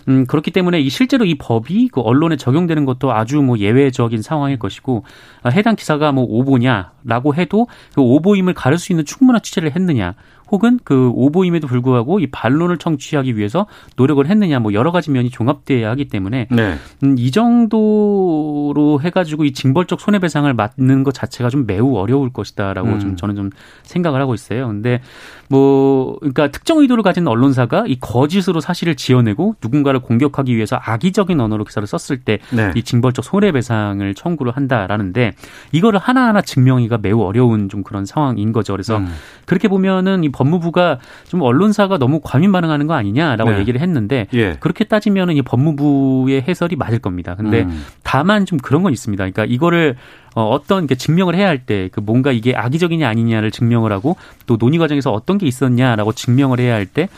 [0.08, 4.58] 음 그렇기 때문에 이 실제로 이 법이 그 언론에 적용되는 것도 아주 뭐 예외적인 상황일
[4.58, 5.04] 것이고
[5.42, 10.14] 아, 해당 기사가 뭐 오보냐라고 해도 그 오보임을 가릴 수 있는 충분한 취재를 했느냐
[10.50, 15.90] 혹은 그 오보임에도 불구하고 이 반론을 청취하기 위해서 노력을 했느냐 뭐 여러 가지 면이 종합돼야
[15.90, 16.74] 하기 때문에 네.
[17.02, 23.00] 음, 이 정도로 해가지고 이 징벌적 손해배상을 맞는 것 자체가 좀 매우 어려울 것이다라고 음.
[23.00, 23.50] 좀 저는 좀
[23.82, 24.68] 생각을 하고 있어요.
[24.68, 25.00] 근데
[25.48, 31.64] 뭐 그러니까 특정 의도를 가진 언론사가 이 거짓으로 사실을 지어내고 누군가를 공격하기 위해서 악의적인 언어로
[31.64, 32.72] 기사를 썼을 때 네.
[32.74, 35.32] 이 징벌적 손해배상을 청구를 한다라는데
[35.72, 38.72] 이거를 하나하나 증명하기가 매우 어려운 좀 그런 상황인 거죠.
[38.72, 39.08] 그래서 음.
[39.44, 43.60] 그렇게 보면은 이 법무부가 좀 언론사가 너무 과민 반응하는 거 아니냐라고 네.
[43.60, 44.56] 얘기를 했는데 예.
[44.60, 47.34] 그렇게 따지면은 이 법무부의 해설이 맞을 겁니다.
[47.34, 47.84] 근데 음.
[48.02, 49.22] 다만 좀 그런 건 있습니다.
[49.22, 49.96] 그러니까 이거를
[50.34, 54.78] 어, 어떤 증명을 해야 할 때 그 뭔가 이게 악의적이냐 아니냐를 증명을 하고 또 논의
[54.78, 57.08] 과정에서 어떤 게 있었냐라고 증명을 해야 할때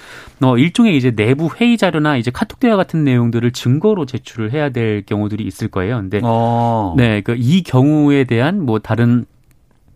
[0.41, 5.03] 어, 일종의 이제 내부 회의 자료나 이제 카톡 대화 같은 내용들을 증거로 제출을 해야 될
[5.05, 5.97] 경우들이 있을 거예요.
[5.97, 6.95] 근데 어.
[6.97, 9.25] 네, 그 이 경우에 대한 뭐 다른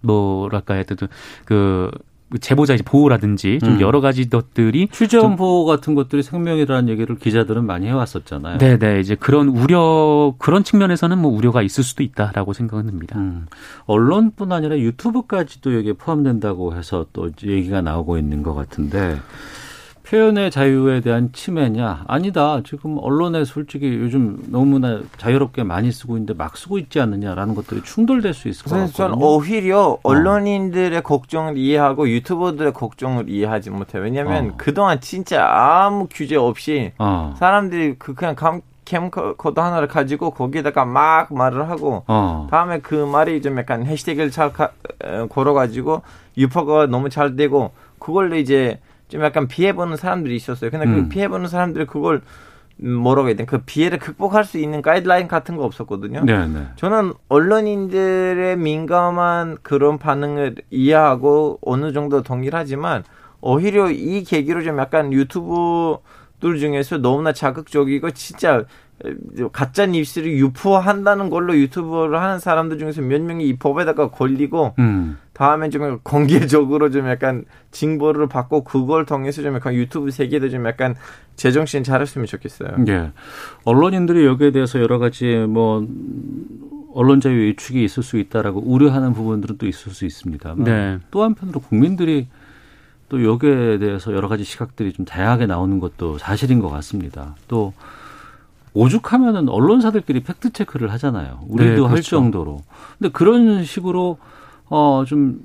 [0.01, 0.97] 뭐랄까 해도
[1.45, 1.91] 그
[2.41, 3.81] 제보자 이제 보호라든지 좀 음.
[3.81, 8.59] 여러 가지 것들이 취재원 보호 같은 것들이 생명이라는 얘기를 기자들은 많이 해왔었잖아요.
[8.59, 9.01] 네, 네.
[9.01, 13.19] 이제 그런 우려 그런 측면에서는 뭐 우려가 있을 수도 있다라고 생각은 듭니다.
[13.19, 13.47] 음,
[13.87, 19.19] 언론뿐 아니라 유튜브까지도 여기에 포함된다고 해서 또 얘기가 나오고 있는 것 같은데
[20.13, 22.05] 표현의 자유에 대한 침해냐?
[22.07, 22.61] 아니다.
[22.67, 28.35] 지금 언론에 솔직히 요즘 너무나 자유롭게 많이 쓰고 있는데 막 쓰고 있지 않느냐라는 것들이 충돌될
[28.35, 29.17] 수 있을 것 그래서 저는.
[29.23, 34.03] 오히려 언론인들의 걱정을 이해하고 유튜버들의 걱정을 이해하지 못해요.
[34.03, 34.55] 왜냐하면 어.
[34.59, 41.33] 그동안 진짜 아무 규제 없이 어, 사람들이 그 그냥 감, 캠코더 하나를 가지고 거기에다가 막
[41.33, 44.73] 말을 하고 어, 다음에 그 말이 좀 약간 해시태그를 잘 가-
[45.03, 46.03] 에, 걸어가지고
[46.37, 48.79] 유포가 너무 잘 되고 그걸로 이제
[49.13, 50.71] 좀 약간 피해보는 사람들이 있었어요.
[50.71, 50.95] 근데 음.
[50.95, 52.23] 그 피해보는 사람들이 그걸
[52.83, 53.45] 음, 뭐라고 해야 돼?
[53.45, 56.25] 그 피해를 극복할 수 있는 가이드라인 같은 거 없었거든요.
[56.25, 56.69] 네, 네.
[56.77, 63.05] 저는 언론인들의 민감한 그런 반응을 이해하고 어느 정도 동일하지만
[63.43, 65.99] 오히려 이 계기로 좀 약간 유튜브
[66.41, 68.65] 들 중에서 너무나 자극적이고 진짜
[69.53, 75.19] 가짜 뉴스를 유포한다는 걸로 유튜브를 하는 사람들 중에서 몇 명이 이 법에다가 걸리고 음.
[75.33, 80.95] 다음에 좀 공개적으로 좀 약간 징벌을 받고 그걸 통해서 좀 약간 유튜브 세계도 좀 약간
[81.37, 82.71] 제정신 차렸으면 좋겠어요.
[82.89, 83.13] 예.
[83.65, 85.87] 언론인들이 여기에 대해서 여러 가지 뭐
[86.95, 90.99] 언론 자유 위축이 있을 수 있다라고 우려하는 부분들은 또 있을 수 있습니다만 네.
[91.11, 92.29] 또 한편으로 국민들이
[93.09, 97.35] 또 여기에 대해서 여러 가지 시각들이 좀 다양하게 나오는 것도 사실인 것 같습니다.
[97.49, 97.73] 또
[98.75, 101.41] 오죽하면은 언론사들끼리 팩트 체크를 하잖아요.
[101.49, 102.17] 우리도 네, 할 그렇죠.
[102.17, 102.61] 정도로.
[102.99, 104.19] 근데 그런 식으로
[104.69, 105.43] 어좀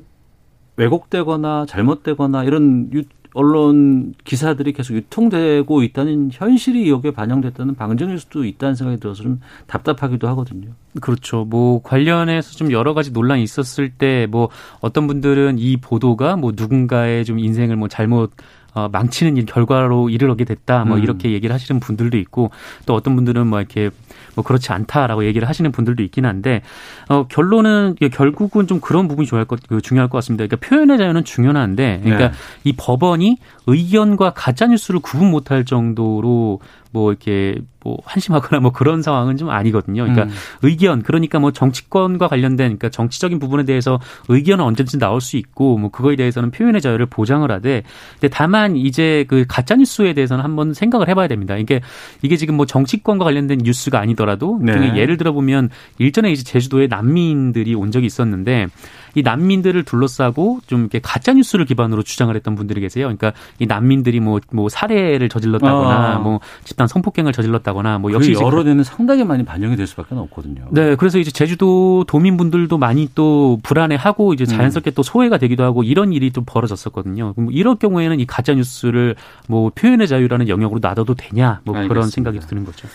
[0.78, 8.74] 왜곡되거나 잘못되거나 이런 유, 언론 기사들이 계속 유통되고 있다는 현실이 여기에 반영됐다는 방증일 수도 있다는
[8.76, 10.70] 생각이 들어서 좀 답답하기도 하거든요.
[11.02, 11.46] 그렇죠.
[11.46, 17.26] 뭐 관련해서 좀 여러 가지 논란이 있었을 때 뭐 어떤 분들은 이 보도가 뭐 누군가의
[17.26, 18.32] 좀 인생을 뭐 잘못
[18.78, 20.86] 어, 망치는 일 결과로 이르게 됐다.
[20.86, 21.04] 뭐 음.
[21.04, 22.52] 이렇게 얘기를 하시는 분들도 있고
[22.86, 23.90] 또 어떤 분들은 뭐 이렇게
[24.36, 26.62] 뭐 그렇지 않다라고 얘기를 하시는 분들도 있긴 한데
[27.10, 30.46] 어, 결론은 결국은 좀 그런 부분이 중요할 것, 그 중요할 것 같습니다.
[30.46, 32.38] 그러니까 표현의 자유는 중요한데 그러니까 네.
[32.66, 36.60] 이 법원이 의견과 가짜 뉴스를 구분 못할 정도로
[36.92, 40.04] 뭐 이렇게 뭐 한심하거나 뭐 그런 상황은 좀 아니거든요.
[40.04, 40.30] 그러니까 음.
[40.62, 45.90] 의견 그러니까 뭐 정치권과 관련된 그러니까 정치적인 부분에 대해서 의견은 언제든지 나올 수 있고 뭐
[45.90, 51.08] 그거에 대해서는 표현의 자유를 보장을 하되 근데 다만 이제 그 가짜 뉴스에 대해서는 한번 생각을
[51.08, 51.56] 해봐야 됩니다.
[51.58, 51.82] 이게
[52.22, 54.74] 이게 지금 뭐 정치권과 관련된 뉴스가 아니더라도 네.
[54.74, 55.70] 일종의 예를 들어 보면
[56.00, 58.68] 일전에 이제 제주도에 난민들이 온 적이 있었는데
[59.16, 63.06] 이 난민들을 둘러싸고 좀 이렇게 가짜 뉴스를 기반으로 주장을 했던 분들이 계세요.
[63.06, 66.20] 그러니까 이 난민들이 뭐뭐 살해를 저질렀다거나 아.
[66.20, 70.68] 뭐 집단 성폭행을 저질렀다거나 뭐 역시 역시 여론에는 상당히 많이 반영이 될 수밖에 없거든요.
[70.72, 76.14] 네, 그래서 이제 제주도 도민분들도 많이 또 불안해하고 이제 자연스럽게 또 소외가 되기도 하고 이런
[76.14, 77.34] 일이 좀 벌어졌었거든요.
[77.34, 79.16] 그럼 이럴 경우에는 이 가짜 뉴스를
[79.48, 82.12] 뭐 표현의 자유라는 영역으로 놔둬도 되냐 뭐 그런 알겠습니다.
[82.12, 82.88] 생각이 드는 거죠.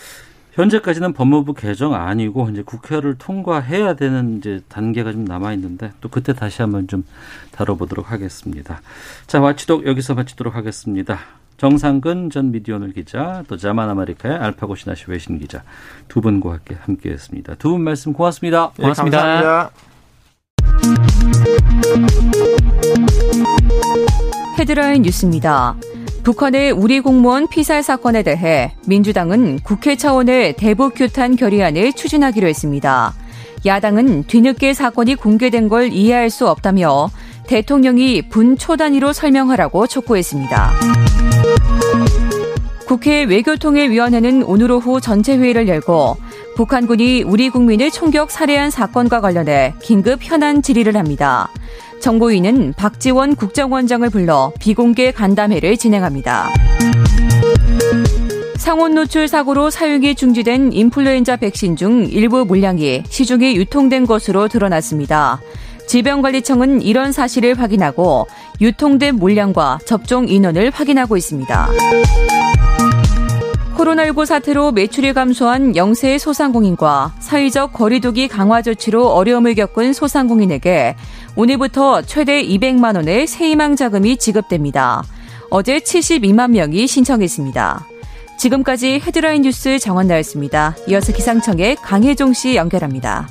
[0.53, 6.33] 현재까지는 법무부 개정 아니고 이제 국회를 통과해야 되는 이제 단계가 좀 남아 있는데 또 그때
[6.33, 7.03] 다시 한번 좀
[7.51, 8.81] 다뤄보도록 하겠습니다.
[9.27, 11.19] 자 마치도 여기서 마치도록 하겠습니다.
[11.57, 15.63] 정상근 전 미디어널 기자 또 자만 아메리카의 알파고 시나시 외신 기자
[16.07, 17.55] 두 분과 함께 함께했습니다.
[17.55, 18.71] 두 분 말씀 고맙습니다.
[18.79, 19.17] 예, 고맙습니다.
[19.17, 19.71] 감사합니다.
[24.59, 25.75] 헤드라인 뉴스입니다.
[26.23, 33.13] 북한의 우리 공무원 피살 사건에 대해 민주당은 국회 차원의 대북 규탄 결의안을 추진하기로 했습니다.
[33.65, 37.09] 야당은 뒤늦게 사건이 공개된 걸 이해할 수 없다며
[37.47, 40.71] 대통령이 분초 단위로 설명하라고 촉구했습니다.
[42.87, 46.15] 국회 외교통일위원회는 오늘 오후 전체 회의를 열고
[46.55, 51.49] 북한군이 우리 국민을 총격 살해한 사건과 관련해 긴급 현안 질의를 합니다.
[52.03, 56.49] 정보위는 박지원 국정원장을 불러 비공개 간담회를 진행합니다.
[58.57, 65.39] 상온 노출 사고로 사용이 중지된 인플루엔자 백신 중 일부 물량이 시중에 유통된 것으로 드러났습니다.
[65.87, 68.27] 질병관리청은 이런 사실을 확인하고
[68.59, 71.69] 유통된 물량과 접종 인원을 확인하고 있습니다.
[73.77, 80.95] 코로나19 사태로 매출이 감소한 영세 소상공인과 사회적 거리두기 강화 조치로 어려움을 겪은 소상공인에게
[81.35, 85.03] 오늘부터 최대 200만 원의 세희망 자금이 지급됩니다.
[85.49, 87.87] 어제 72만 명이 신청했습니다.
[88.37, 90.75] 지금까지 헤드라인 뉴스 정원 나였습니다.
[90.87, 93.27] 이어서 기상청의 강혜종 씨 연결합니다.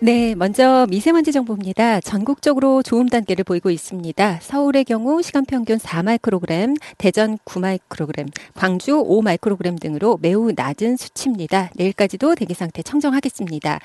[0.00, 2.00] 네, 먼저 미세먼지 정보입니다.
[2.02, 4.38] 전국적으로 좋음 단계를 보이고 있습니다.
[4.40, 11.70] 서울의 경우 시간 평균 4마이크로그램, 대전 9마이크로그램, 광주 5마이크로그램 등으로 매우 낮은 수치입니다.
[11.74, 13.80] 내일까지도 대기 상태 청정하겠습니다.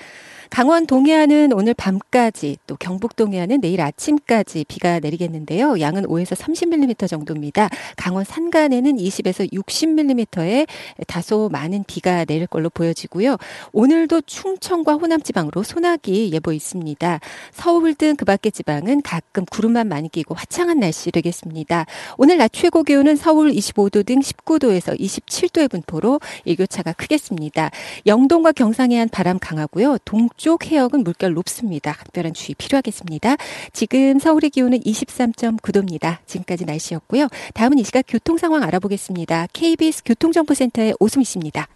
[0.49, 5.79] 강원 동해안은 오늘 밤까지 또 경북 동해안은 내일 아침까지 비가 내리겠는데요.
[5.79, 7.69] 양은 5에서 30mm 정도입니다.
[7.97, 10.67] 강원 산간에는 20에서 60mm의
[11.07, 13.37] 다소 많은 비가 내릴 걸로 보여지고요.
[13.73, 17.19] 오늘도 충청과 호남 지방으로 소나기 예보 있습니다.
[17.51, 21.85] 서울 등 그 밖의 지방은 가끔 구름만 많이 끼고 화창한 날씨 되겠습니다.
[22.17, 27.71] 오늘 낮 최고 기온은 서울 25도 등 19도에서 27도의 분포로 일교차가 크겠습니다.
[28.05, 29.97] 영동과 경상해안 바람 강하고요.
[30.05, 31.93] 동쪽 해역은 물결 높습니다.
[31.93, 33.37] 각별한 주의 필요하겠습니다.
[33.71, 36.17] 지금 서울의 기온은 23.9도입니다.
[36.25, 37.27] 지금까지 날씨였고요.
[37.53, 39.47] 다음은 이 시각 교통 상황 알아보겠습니다.
[39.53, 41.67] KBS 교통정보센터의 오수미 씨입니다.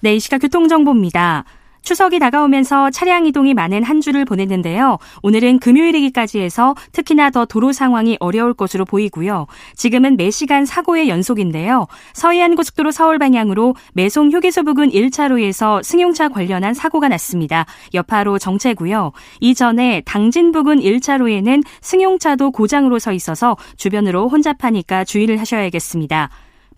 [0.00, 1.44] 네, 이 시각 교통정보입니다.
[1.82, 4.98] 추석이 다가오면서 차량 이동이 많은 한 주를 보냈는데요.
[5.22, 9.46] 오늘은 금요일이기까지 해서 특히나 더 도로 상황이 어려울 것으로 보이고요.
[9.74, 11.86] 지금은 매시간 사고의 연속인데요.
[12.14, 17.66] 서해안 고속도로 서울 방향으로 매송 휴게소 부근 1차로에서 승용차 관련한 사고가 났습니다.
[17.94, 19.12] 여파로 정체고요.
[19.40, 26.30] 이전에 당진 부근 1차로에는 승용차도 고장으로 서 있어서 주변으로 혼잡하니까 주의를 하셔야겠습니다.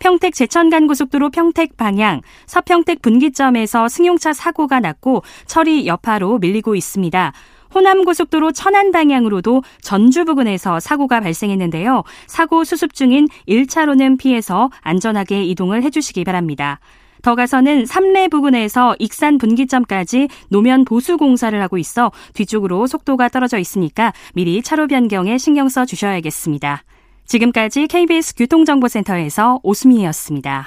[0.04, 7.32] 평택 제천간 고속도로 평택 방향 서평택 분기점에서 승용차 사고가 났고 처리 여파로 밀리고 있습니다.
[7.74, 12.02] 호남고속도로 천안 방향으로도 전주 부근에서 사고가 발생했는데요.
[12.26, 16.80] 사고 수습 중인 1차로는 피해서 안전하게 이동을 해주시기 바랍니다.
[17.22, 24.12] 더 가서는 삼례 부근에서 익산 분기점까지 노면 보수 공사를 하고 있어 뒤쪽으로 속도가 떨어져 있으니까
[24.34, 26.84] 미리 차로 변경에 신경 써 주셔야겠습니다.
[27.26, 30.66] 지금까지 KBS 교통정보센터에서 오수미였습니다.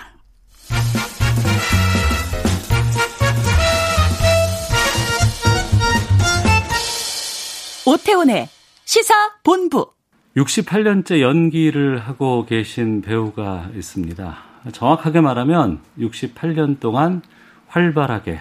[7.86, 8.50] 오태훈의
[8.84, 9.92] 시사 본부.
[10.36, 14.38] 68년째 연기를 하고 계신 배우가 있습니다.
[14.72, 17.22] 정확하게 말하면 68년 동안
[17.68, 18.40] 활발하게,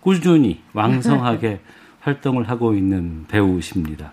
[0.00, 1.60] 꾸준히, 왕성하게
[2.00, 4.12] 활동을 하고 있는 배우십니다.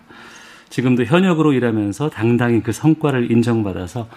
[0.72, 4.08] 지금도 현역으로 일하면서 당당히 그 성과를 인정받아서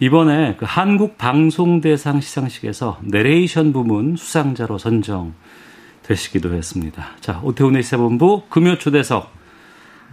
[0.00, 7.08] 이번에 그 한국 방송대상 시상식에서 내레이션 부문 수상자로 선정되시기도 했습니다.
[7.20, 9.30] 자, 오태훈의 시사본부 금요 초대석.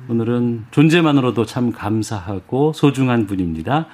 [0.10, 3.86] 오늘은 존재만으로도 참 감사하고 소중한 분입니다.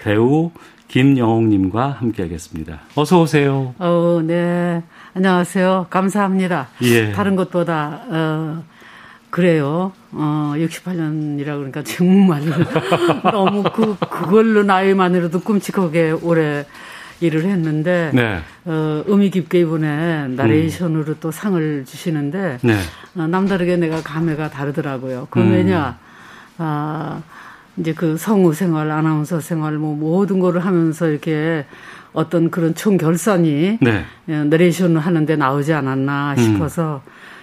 [0.00, 0.52] 배우
[0.88, 2.80] 김영옥님과 함께하겠습니다.
[2.94, 3.74] 어서 오세요.
[3.78, 4.82] 어, 네.
[5.12, 5.88] 안녕하세요.
[5.90, 6.68] 감사합니다.
[6.84, 7.12] 예.
[7.12, 8.64] 다른 것보다 어,
[9.30, 9.92] 그래요.
[10.12, 12.42] 어, 68년이라 그러니까 정말
[13.30, 16.66] 너무 그 그걸로 나이만으로도 끔찍하게 오래
[17.20, 18.40] 일을 했는데 네.
[18.64, 22.76] 어, 의미 깊게 이번에 나레이션으로 또 상을 주시는데 네.
[23.14, 25.28] 어, 남다르게 내가 감회가 다르더라고요.
[25.30, 25.98] 그 왜냐
[26.58, 27.22] 아
[27.76, 31.64] 이제 그 성우 생활, 아나운서 생활 뭐 모든 거를 하면서 이렇게
[32.12, 34.04] 어떤 그런 총 결산이 네.
[34.26, 37.02] 내레이션을 하는데 나오지 않았나 싶어서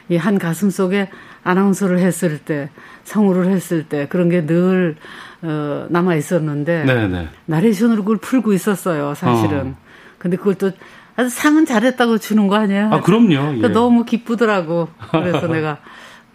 [0.10, 1.10] 이한 가슴 속에
[1.48, 2.70] 아나운서를 했을 때,
[3.04, 4.96] 성우를 했을 때 그런 게 늘
[5.42, 7.28] 어, 남아 있었는데 네, 네.
[7.46, 9.60] 나레이션으로 그걸 풀고 있었어요, 사실은.
[9.60, 9.76] 어.
[10.18, 10.72] 근데 그걸 또
[11.16, 12.90] 아주 상은 잘했다고 주는 거 아니에요?
[12.92, 13.28] 아, 그럼요.
[13.28, 13.74] 그러니까 예.
[13.74, 14.88] 너무 기쁘더라고.
[15.12, 15.78] 그래서 내가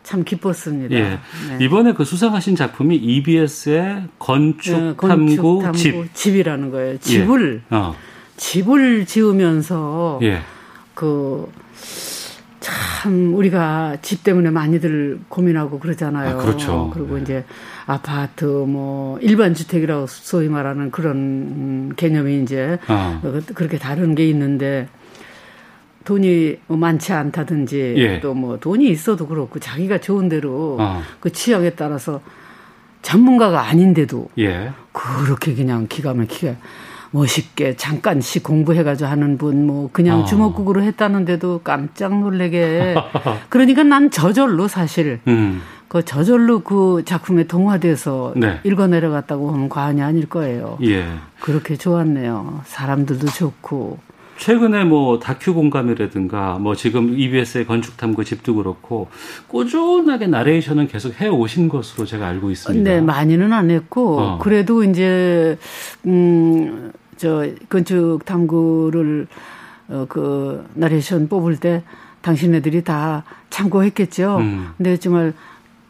[0.03, 0.94] 참 기뻤습니다.
[0.94, 1.03] 예.
[1.03, 1.18] 네.
[1.61, 6.14] 이번에 그 수상하신 작품이 EBS의 건축 네, 탐구 건축 집.
[6.14, 6.98] 집이라는 거예요.
[6.98, 7.75] 집을 예.
[7.77, 7.94] 어.
[8.37, 10.40] 집을 지으면서 예.
[10.94, 11.51] 그
[12.62, 16.38] 참 우리가 집 때문에 많이들 고민하고 그러잖아요.
[16.38, 16.90] 아, 그렇죠.
[16.94, 17.44] 그리고 이제
[17.87, 23.20] 아파트 뭐 일반 주택이라고 소위 말하는 그런 음, 개념이 이제 어.
[23.22, 24.88] 어, 그렇게 다른 게 있는데
[26.05, 28.20] 돈이 뭐 많지 않다든지 예.
[28.20, 31.03] 또뭐 돈이 있어도 그렇고 자기가 좋은 대로 어.
[31.20, 32.20] 그 취향에 따라서
[33.03, 34.72] 전문가가 아닌데도 예.
[34.92, 36.57] 그렇게 그냥 기가 막히게
[37.12, 40.25] 멋있게 잠깐씩 공부해가지고 하는 분 뭐 그냥 어.
[40.25, 42.94] 주먹국으로 했다는데도 깜짝 놀래게
[43.48, 45.62] 그러니까 난 저절로 사실 음.
[45.88, 48.61] 그 저절로 그 작품에 동화돼서 네.
[48.64, 50.79] 읽어 내려갔다고 하면 과언이 아닐 거예요.
[50.83, 51.05] 예.
[51.40, 52.62] 그렇게 좋았네요.
[52.64, 53.98] 사람들도 좋고
[54.38, 59.09] 최근에 뭐 다큐 공감이라든가 뭐 지금 EBS의 건축 탐구 집도 그렇고
[59.48, 62.90] 꾸준하게 나레이션은 계속 해 오신 것으로 제가 알고 있습니다.
[62.90, 64.38] 네, 많이는 안 했고 어.
[64.38, 65.59] 그래도 이제
[66.07, 66.90] 음
[67.22, 69.28] 저 건축 탐구를
[69.88, 71.85] 어그 나레이션 뽑을 때
[72.22, 74.38] 당신네들이 다 참고했겠죠.
[74.38, 74.70] 음.
[74.76, 75.32] 근데 정말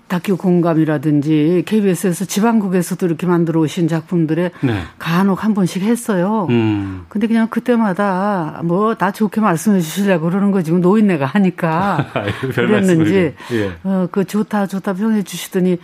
[0.09, 4.81] 다큐 공감이라든지 KBS에서 지방국에서도 이렇게 만들어 오신 작품들에 네.
[4.99, 6.47] 간혹 한 번씩 했어요.
[6.51, 7.07] 음.
[7.09, 10.71] 근데 그냥 그때마다 뭐 다 좋게 말씀해 주시려고 그러는 거지.
[10.71, 12.09] 뭐 노인네가 하니까
[12.55, 13.35] 그랬는지.
[13.53, 13.73] 예.
[13.85, 15.79] 어, 그 좋다 좋다 평해 주시더니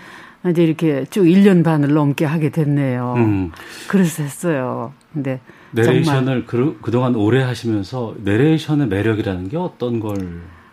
[0.47, 3.15] 이제 이렇게 쭉 1년 반을 넘게 하게 됐네요.
[3.17, 3.53] 음.
[3.89, 4.93] 그래서 했어요.
[5.13, 5.41] 근데
[5.73, 10.17] 내레이션을 그, 그동안 오래 하시면서 내레이션의 매력이라는 게 어떤 걸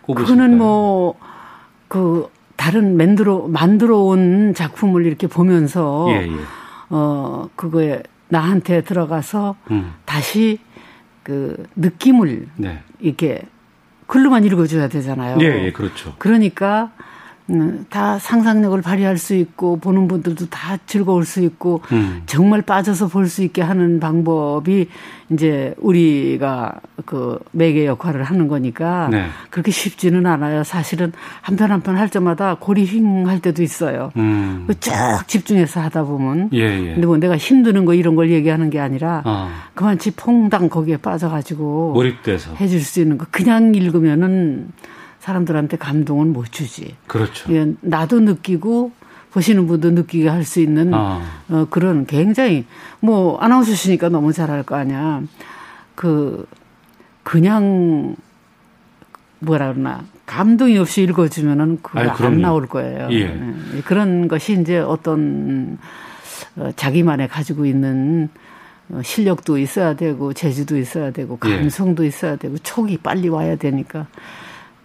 [0.02, 0.36] 꼽으실까요?
[0.36, 1.16] 그거는 뭐
[1.88, 6.36] 그 다른 만들어 만들어 온 작품을 이렇게 보면서 예, 예.
[6.88, 9.92] 어 그거에 나한테 들어가서 음.
[10.04, 10.58] 다시
[11.22, 12.82] 그 느낌을 네.
[13.00, 13.42] 이렇게
[14.06, 15.38] 글로만 읽어줘야 되잖아요.
[15.40, 16.14] 예, 예, 그렇죠.
[16.18, 17.02] 그러니까 음,
[17.90, 22.22] 다 상상력을 발휘할 수 있고 보는 분들도 다 즐거울 수 있고 음.
[22.26, 24.88] 정말 빠져서 볼 수 있게 하는 방법이
[25.30, 29.26] 이제 우리가 그 매개 역할을 하는 거니까 네.
[29.50, 30.64] 그렇게 쉽지는 않아요.
[30.64, 34.10] 사실은 한 편 한 편 할 때마다 골이 휑할 때도 있어요.
[34.16, 34.64] 음.
[34.66, 34.92] 그쭉
[35.26, 36.92] 집중해서 하다 보면 예, 예.
[36.94, 41.92] 근데 뭐 내가 힘드는 거 이런 걸 얘기하는 게 아니라 아, 그만치 퐁당 거기에 빠져가지고
[41.94, 42.54] 몰입돼서.
[42.54, 44.68] 해줄 수 있는 거 그냥 읽으면은
[45.26, 46.94] 사람들한테 감동은 못 주지.
[47.08, 47.52] 그렇죠.
[47.52, 48.92] 예, 나도 느끼고
[49.32, 51.20] 보시는 분도 느끼게 할 수 있는 아.
[51.48, 52.64] 어, 그런 굉장히
[53.00, 55.22] 뭐 아나운서시니까 너무 잘할 거 아니야.
[55.96, 56.46] 그
[57.24, 58.14] 그냥
[59.40, 62.40] 뭐라 그러나 감동이 없이 읽어주면은 그거 안.
[62.40, 63.08] 나올 거예요.
[63.10, 63.36] 예.
[63.74, 65.78] 예, 그런 것이 이제 어떤
[66.56, 68.28] 어, 자기만의 가지고 있는
[68.90, 71.56] 어, 실력도 있어야 되고 재주도 있어야 되고 예.
[71.56, 74.06] 감성도 있어야 되고 촉이 빨리 와야 되니까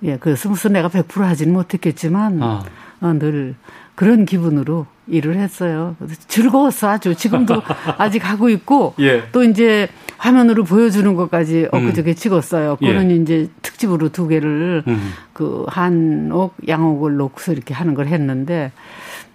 [0.03, 2.63] 예 그래서 무슨 내가 100% 하지는 못했겠지만 아.
[3.01, 3.55] 어, 늘
[3.95, 5.95] 그런 기분으로 일을 했어요.
[6.27, 7.61] 즐거웠어 아주 지금도
[7.97, 9.23] 아직 하고 있고 예.
[9.31, 12.77] 또 이제 화면으로 보여주는 것까지 엊그저께 찍었어요.
[12.81, 12.87] 예.
[12.87, 15.13] 그거는 이제 특집으로 두 개를 음.
[15.33, 18.71] 그 한옥, 양옥을 놓고서 이렇게 하는 걸 했는데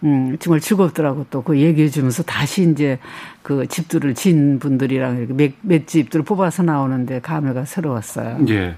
[0.04, 2.98] 음, 정말 즐겁더라고 또 그 얘기해 주면서 다시 이제
[3.42, 8.38] 그 집들을 진 분들이랑 이렇게 몇, 몇 집들을 뽑아서 나오는데 감회가 새로웠어요.
[8.48, 8.74] 예.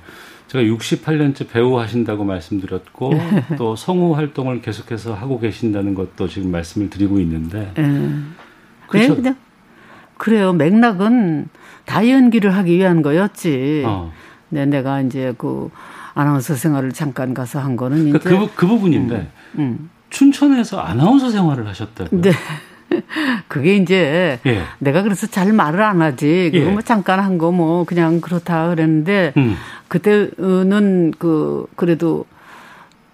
[0.49, 3.45] 제가 68년째 배우 하신다고 말씀드렸고 예.
[3.57, 7.83] 또 성우 활동을 계속해서 하고 계신다는 것도 지금 말씀을 드리고 있는데 예.
[7.83, 8.11] 네,
[8.89, 9.37] 그냥
[10.17, 10.53] 그래요.
[10.53, 11.49] 맥락은
[11.85, 13.85] 다 연기를 하기 위한 거였지.
[13.87, 14.13] 어.
[14.51, 15.71] 네, 내가 이제 그
[16.15, 19.91] 아나운서 생활을 잠깐 가서 한 거는 이제 그, 그, 그 부분인데 음.
[20.11, 22.21] 춘천에서 아나운서 생활을 하셨다고요?
[22.21, 22.33] 네.
[23.49, 24.63] 그게 이제 예.
[24.79, 26.51] 내가 그래서 잘 말을 안 하지.
[26.53, 26.71] 그거 예.
[26.71, 29.57] 뭐 잠깐 한 거 뭐 그냥 그렇다 그랬는데 음.
[29.89, 32.25] 그때는 그 그래도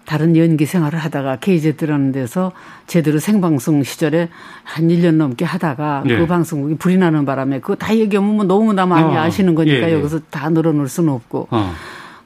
[0.05, 2.51] 다른 연기 생활을 하다가 KZ라는 데서
[2.85, 4.29] 제대로 생방송 시절에
[4.63, 6.17] 한 1년 넘게 하다가 예.
[6.17, 9.19] 그 방송국이 불이 나는 바람에 그거 다 얘기하면 뭐 너무나 많이 어.
[9.19, 9.93] 아시는 거니까 예, 예.
[9.93, 11.73] 여기서 다 늘어놓을 수는 없고 어.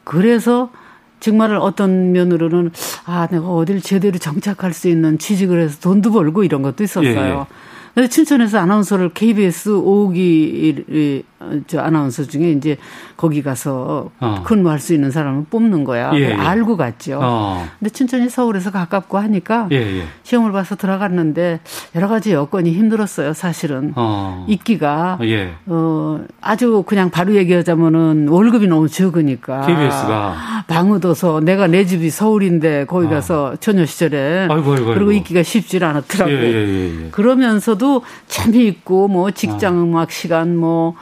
[0.04, 0.72] 그래서
[1.20, 2.72] 정말 어떤 면으로는
[3.05, 7.09] 아 내가 어딜 제대로 정착할 수 있는 취직을 해서 돈도 벌고 이런 것도 있었어요.
[7.09, 7.45] 예, 예.
[7.93, 11.24] 그래서 춘천에서 아나운서를 KBS 5기
[11.68, 12.78] 저 아나운서 중에 이제
[13.16, 14.44] 거기 가서 어.
[14.44, 16.12] 근무할 수 있는 사람을 뽑는 거야.
[16.16, 16.34] 예, 예.
[16.34, 17.20] 알고 갔죠.
[17.22, 17.66] 어.
[17.80, 20.04] 근데 춘천이 서울에서 가깝고 하니까 예, 예.
[20.24, 21.62] 시험을 봐서 들어갔는데
[21.96, 23.34] 여러 가지 여건이 힘들었어요.
[23.34, 24.46] 사실은 어.
[24.50, 25.54] 있기가 예.
[25.66, 33.08] 어 아주 그냥 바로 얘기하자면은 월급이 너무 적으니까 KBS가 방어도서 내가 내 집이 서울인데 거기
[33.08, 33.12] 아.
[33.12, 35.12] 가서 처녀 시절에 아이고, 아이고, 그리고 아이고.
[35.14, 36.32] 있기가 쉽지 않았더라고.
[36.32, 37.08] 예.
[37.12, 39.84] 그러면서도 재미있고 뭐 직장 아.
[39.84, 40.96] 음악 시간 뭐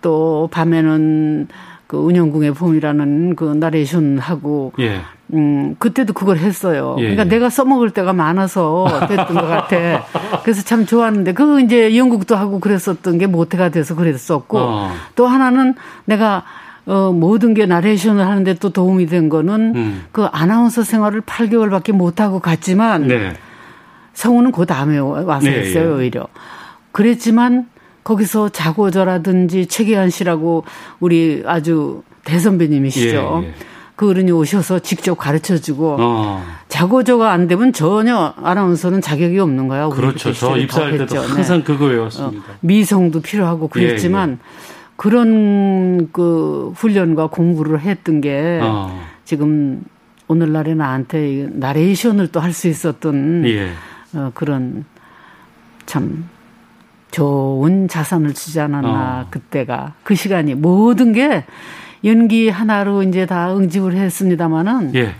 [0.00, 1.48] 또 밤에는
[1.86, 5.00] 그 운영궁의 봄이라는 그 나레이션 하고 예.
[5.32, 6.96] 음, 그때도 그걸 했어요.
[6.98, 7.28] 예, 그러니까 예.
[7.28, 10.04] 내가 써먹을 때가 많아서 됐던 것 같아.
[10.42, 14.90] 그래서 참 좋았는데, 그 이제 연극도 하고 그랬었던 게 모태가 돼서 그랬었고, 어.
[15.14, 15.74] 또 하나는
[16.04, 16.44] 내가
[16.86, 20.04] 어, 모든 게 나레이션을 하는데 또 도움이 된 거는 음.
[20.12, 23.34] 그 아나운서 생활을 8개월밖에 못하고 갔지만, 네.
[24.14, 25.94] 성우는 그 다음에 와서 네, 했어요, 예.
[25.94, 26.26] 오히려.
[26.90, 27.68] 그랬지만
[28.04, 30.64] 거기서 자고저라든지 최기한 씨라고
[31.00, 33.42] 우리 아주 대선배님이시죠.
[33.44, 33.54] 예, 예.
[33.96, 36.42] 그 어른이 오셔서 직접 가르쳐 주고 어.
[36.68, 39.88] 자고저가 안 되면 전혀 아나운서는 자격이 없는 거야.
[39.90, 40.32] 그렇죠.
[40.32, 41.34] 저 입사할 더 때도 했죠.
[41.34, 41.64] 항상 네.
[41.64, 42.44] 그거 외웠습니다.
[42.60, 44.38] 미성도 필요하고 그랬지만
[44.96, 49.02] 그런 그 훈련과 공부를 했던 게 어.
[49.24, 49.82] 지금
[50.28, 53.70] 오늘날의 나한테 이 나레이션을 또 할 수 있었던 예.
[54.14, 54.84] 어, 그런
[55.86, 56.28] 참
[57.10, 59.26] 좋은 자산을 주지 않았나 어.
[59.30, 61.44] 그때가 그 시간이 모든 게
[62.04, 65.14] 연기 하나로 이제 다 응집을 했습니다마는 예.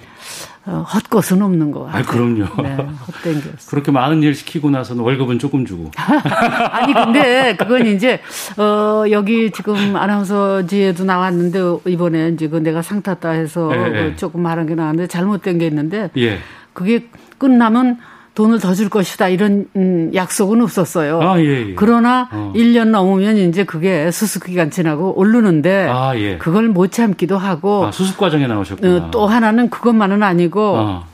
[0.67, 2.03] 어, 헛것은 없는 것 같아요.
[2.03, 2.45] 아, 그럼요.
[2.63, 3.71] 네, 헛된 게 없어.
[3.71, 5.91] 그렇게 많은 일 시키고 나서는 월급은 조금 주고.
[5.97, 8.21] 아니 근데 그건 이제
[8.59, 13.91] 어 여기 지금 아나운서지에도 나왔는데 이번에 이제 그 내가 상 탔다 해서 예, 예.
[14.11, 16.39] 그 조금 말한 게 나왔는데 잘못된 게 있는데 예.
[16.75, 17.99] 그게 끝나면
[18.35, 21.21] 돈을 더 줄 것이다 이런 음, 약속은 없었어요.
[21.21, 21.75] 아, 예, 예.
[21.75, 22.53] 그러나 어.
[22.55, 26.39] 1년 넘으면 이제 그게 수습 기간 지나고 오르는데 아, 예.
[26.39, 29.07] 그걸 못 참기도 하고 아, 수습 과정에 나오셨구나.
[29.07, 31.05] 어, 또 하나는 그것만은 아니고 어.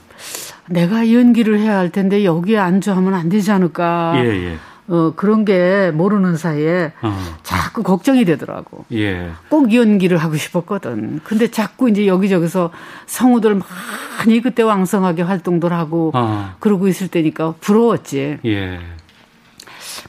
[0.69, 4.14] 내가 연기를 해야 할 텐데 여기에 안주하면 안 되지 않을까.
[4.17, 4.57] 예, 예.
[4.89, 7.16] 어, 그런 게 모르는 사이에 어.
[7.43, 8.84] 자꾸 걱정이 되더라고.
[8.93, 9.30] 예.
[9.49, 11.20] 꼭 연기를 하고 싶었거든.
[11.24, 12.70] 근데 자꾸 이제 여기저기서
[13.07, 13.61] 성우들
[14.18, 16.55] 많이 그때 왕성하게 활동들 하고 어.
[16.61, 18.39] 그러고 있을 때니까 부러웠지.
[18.45, 18.78] 예.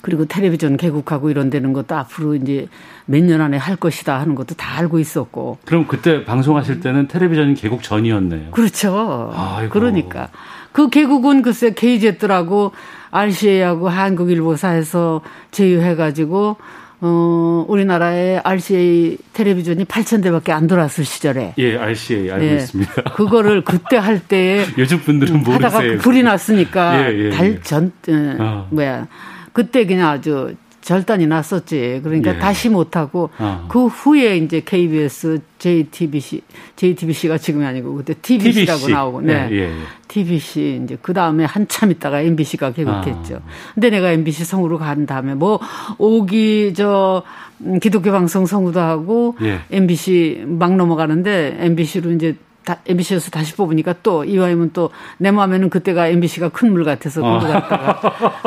[0.01, 2.67] 그리고 텔레비전 개국하고 이런 데는 것도 앞으로 이제
[3.05, 5.57] 몇 년 안에 할 것이다 하는 것도 다 알고 있었고.
[5.65, 8.51] 그럼 그때 방송하실 때는 텔레비전 개국 전이었네요.
[8.51, 9.31] 그렇죠.
[9.35, 9.71] 아이고.
[9.73, 10.29] 그러니까.
[10.71, 12.73] 그 개국은 글쎄 KZ들하고
[13.11, 16.57] RCA하고 한국일보사에서 제휴해가지고,
[16.99, 21.53] 어, 우리나라에 RCA 텔레비전이 8,000대밖에 안 돌았을 시절에.
[21.57, 22.55] 예, RCA 알고 예.
[22.55, 22.93] 있습니다.
[23.15, 25.99] 그거를 그때 할 때에 요즘 분들은 하다가 모르세요.
[25.99, 27.29] 불이 났으니까 예, 예, 예.
[27.29, 28.67] 달전 어, 어.
[28.71, 29.07] 뭐야
[29.53, 30.55] 그때 그냥 아주
[30.87, 31.99] 절단이 났었지.
[32.01, 32.39] 그러니까 예.
[32.39, 33.67] 다시 못하고 어.
[33.67, 36.41] 그 후에 이제 KBS, JTBC,
[36.77, 38.91] JTBC가 지금이 아니고 그때 TBC라고 TBC.
[38.93, 39.49] 나오고, 네.
[39.51, 39.71] 예, 예, 예.
[40.07, 43.35] TBC 이제 그 다음에 한참 있다가 MBC가 개국했죠.
[43.35, 43.49] 아.
[43.73, 45.59] 근데 내가 MBC 성우로 간 다음에 뭐
[45.97, 47.23] 오기 저
[47.59, 49.59] 음, 기독교 방송 성우도 하고 예.
[49.69, 52.37] MBC 막 넘어가는데 MBC로 이제
[52.67, 57.39] 다, MBC에서 다시 뽑으니까 또 이화임은 또내 마음에는 그때가 MBC가 큰 물 같아서 어.
[57.39, 57.99] 그거 갔다가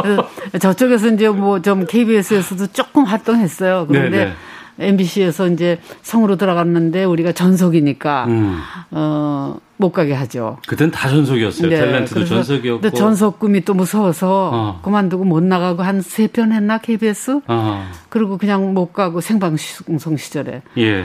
[0.02, 3.86] 그래서 저쪽에서 이제 뭐 좀 KBS에서도 조금 활동했어요.
[3.88, 4.34] 그런데
[4.76, 8.58] 네, MBC에서 이제 성으로 들어갔는데 우리가 전속이니까 음.
[8.90, 10.58] 어, 못 가게 하죠.
[10.68, 11.68] 그땐 다 전속이었어요.
[11.70, 12.80] 네, 탤런트도 전속이었고.
[12.82, 14.80] 근데 전속 꿈이 또 무서워서 어.
[14.82, 17.40] 그만두고 못 나가고 한 세 편 했나 KBS?
[17.46, 20.62] 어, 그리고 그냥 못 가고 생방송 시절에.
[20.78, 21.04] 예.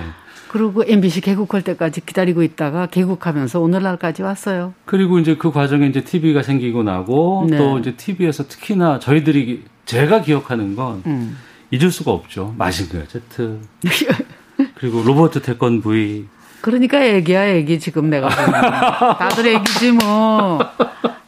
[0.55, 4.73] 그리고 MBC 개국할 때까지 기다리고 있다가 개국하면서 오늘날까지 왔어요.
[4.85, 7.57] 그리고 이제 그 과정에 이제 TV가 생기고 나고 네.
[7.57, 11.37] 또 이제 TV에서 특히나 저희들이 제가 기억하는 건 음.
[11.71, 12.55] 잊을 수가 없죠.
[12.57, 13.59] 마신거야 제트.
[14.75, 16.25] 그리고 로버트 태권 V.
[16.61, 20.59] 그러니까 애기야 애기 지금 내가 다들 애기지 뭐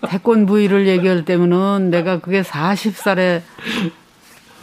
[0.07, 3.41] 태권 부위를 얘기할 때면은 내가 그게 40살에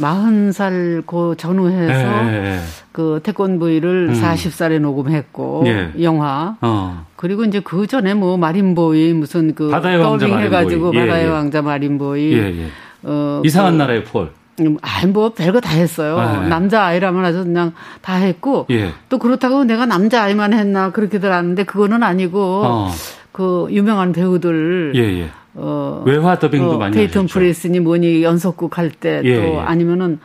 [0.01, 2.61] 40살 그 전후해서 예, 예.
[2.93, 4.21] 그 태권 부위를 음.
[4.21, 5.93] 40살에 녹음했고 예.
[6.03, 7.07] 영화 어.
[7.17, 10.95] 그리고 이제 그 전에 뭐 마린보이 무슨 그 바다의 왕자 더빙 해가지고.
[10.95, 11.29] 예, 바다의 예.
[11.31, 12.67] 왕자 마린보이 예, 예.
[13.03, 14.31] 어, 이상한 그, 나라의 폴.
[14.61, 16.19] 음, 아이 뭐 별거 다 했어요.
[16.19, 16.49] 아, 네.
[16.49, 17.73] 남자 아이라면 아주 그냥
[18.03, 18.93] 다 했고 예.
[19.09, 22.91] 또 그렇다고 내가 남자 아이만 했나 그렇게들 아는데 그거는 아니고 어.
[23.33, 25.31] 그 유명한 배우들 예, 예.
[25.55, 29.59] 어, 외화 더빙도 어, 많이 페이턴 플레이스니 뭐니 연속극 할 때또 예, 예.
[29.59, 30.19] 아니면은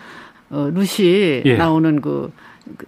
[0.50, 1.56] 어, 루시 예.
[1.56, 2.32] 나오는 그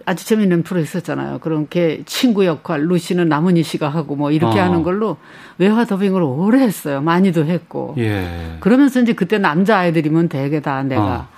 [0.06, 1.38] 아주 재밌는 프로 있었잖아요.
[1.38, 4.64] 그런 게 친구 역할 루시는 남은희 씨가 하고 뭐 이렇게 어.
[4.64, 5.16] 하는 걸로
[5.58, 7.00] 외화 더빙을 오래 했어요.
[7.00, 7.94] 많이도 했고.
[7.98, 8.56] 예.
[8.60, 11.28] 그러면서 이제 그때 남자 아이들이면 되게 다 내가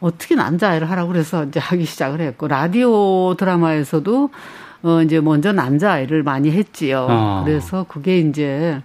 [0.00, 0.08] 어.
[0.08, 0.10] 어.
[0.10, 4.30] 떻게 남자 아이를 하라고 그래서 이제 하기 시작을 했고 라디오 드라마에서도
[4.82, 7.06] 어 이제 먼저 남자 아이를 많이 했지요.
[7.10, 7.42] 어.
[7.44, 8.80] 그래서 그게 이제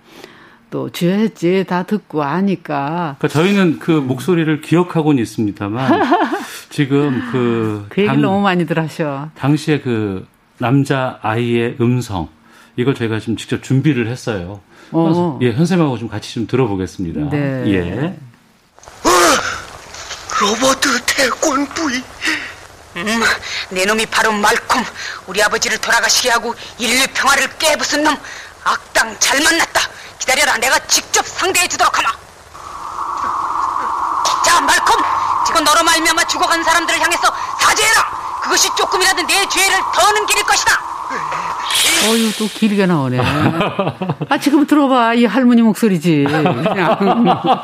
[0.74, 6.02] 또 주야했지 다 듣고 아니까 그러니까 저희는 그 목소리를 기억하고는 있습니다만
[6.72, 9.30] 지금 그, 그 얘기를 당- 너무 많이들 하셔.
[9.38, 10.26] 당시에 그
[10.58, 12.28] 남자 아이의 음성
[12.76, 14.62] 이걸 저희가 좀 직접 준비를 했어요.
[14.92, 15.38] 어.
[15.44, 17.30] 예, 현쌤하고 좀 같이 좀 들어보겠습니다.
[17.30, 17.64] 네.
[17.68, 18.18] 예.
[20.42, 22.02] 로버트 태권 부이
[22.96, 23.22] 음,
[23.70, 24.82] 내 놈이 바로 말콤
[25.28, 28.18] 우리 아버지를 돌아가시게 하고 인류 평화를 깨부순 놈
[28.64, 29.82] 악당 잘 만났다
[30.20, 32.10] 기다려라 내가 직접 상대해 주도록 하마
[34.46, 34.96] 자 말콤
[35.46, 37.22] 지금 너로 말미암아 죽어간 사람들을 향해서
[37.60, 40.82] 사죄해라 그것이 조금이라도 내 죄를 더는 길일 것이다
[42.10, 43.20] 어유 또 길게 나오네.
[44.30, 46.26] 아 지금 들어봐 이 할머니 목소리지.
[46.28, 46.64] 그냥.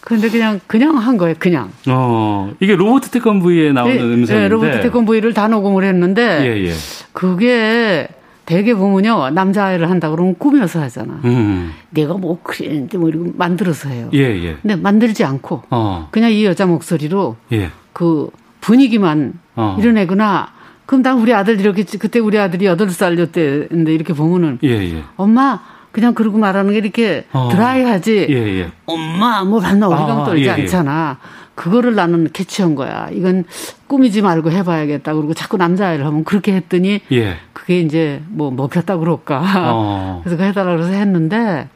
[0.00, 1.34] 근데 그냥 그냥 한 거예요.
[1.38, 1.72] 그냥.
[1.88, 4.44] 어, 이게 로버트 태권브이에 나오는 예, 음성인데.
[4.44, 6.74] 예, 로버트 태권브이를 다 녹음을 했는데 예, 예.
[7.12, 8.08] 그게
[8.46, 11.20] 대개 보면요 남자아이를 한다 그러면 꾸며서 하잖아.
[11.24, 11.72] 음.
[11.90, 14.08] 내가 뭐 그랬는데 뭐 이러고 만들어서 해요.
[14.14, 14.56] 예, 예.
[14.62, 16.08] 근데 만들지 않고 어.
[16.12, 17.70] 그냥 이 여자 목소리로 예.
[17.92, 18.30] 그
[18.60, 19.76] 분위기만 어.
[19.78, 20.52] 이런 애구나.
[20.86, 25.02] 그럼 난 우리 아들 이렇게 그때 우리 아들이 여덟 살이었대는데 이렇게 보면은 예, 예.
[25.16, 27.48] 엄마 그냥 그러고 말하는 게 이렇게 어.
[27.50, 28.26] 드라이하지.
[28.30, 28.70] 예, 예.
[28.86, 30.50] 엄마 뭐 봤나 우리가 아, 떨지 예, 예.
[30.50, 31.18] 않잖아.
[31.56, 33.08] 그거를 나는 캐치한 거야.
[33.12, 33.44] 이건
[33.88, 35.14] 꾸미지 말고 해봐야겠다.
[35.14, 37.36] 그리고 자꾸 남자아이를 하면 그렇게 했더니 예.
[37.66, 39.42] 그게 이제 뭐 먹혔다 그럴까.
[39.74, 40.20] 어.
[40.24, 41.68] 그래서 그 해달라 그래서 했는데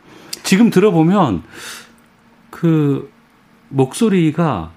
[0.45, 1.43] 지금 들어보면
[2.51, 3.11] 그
[3.69, 4.71] 목소리가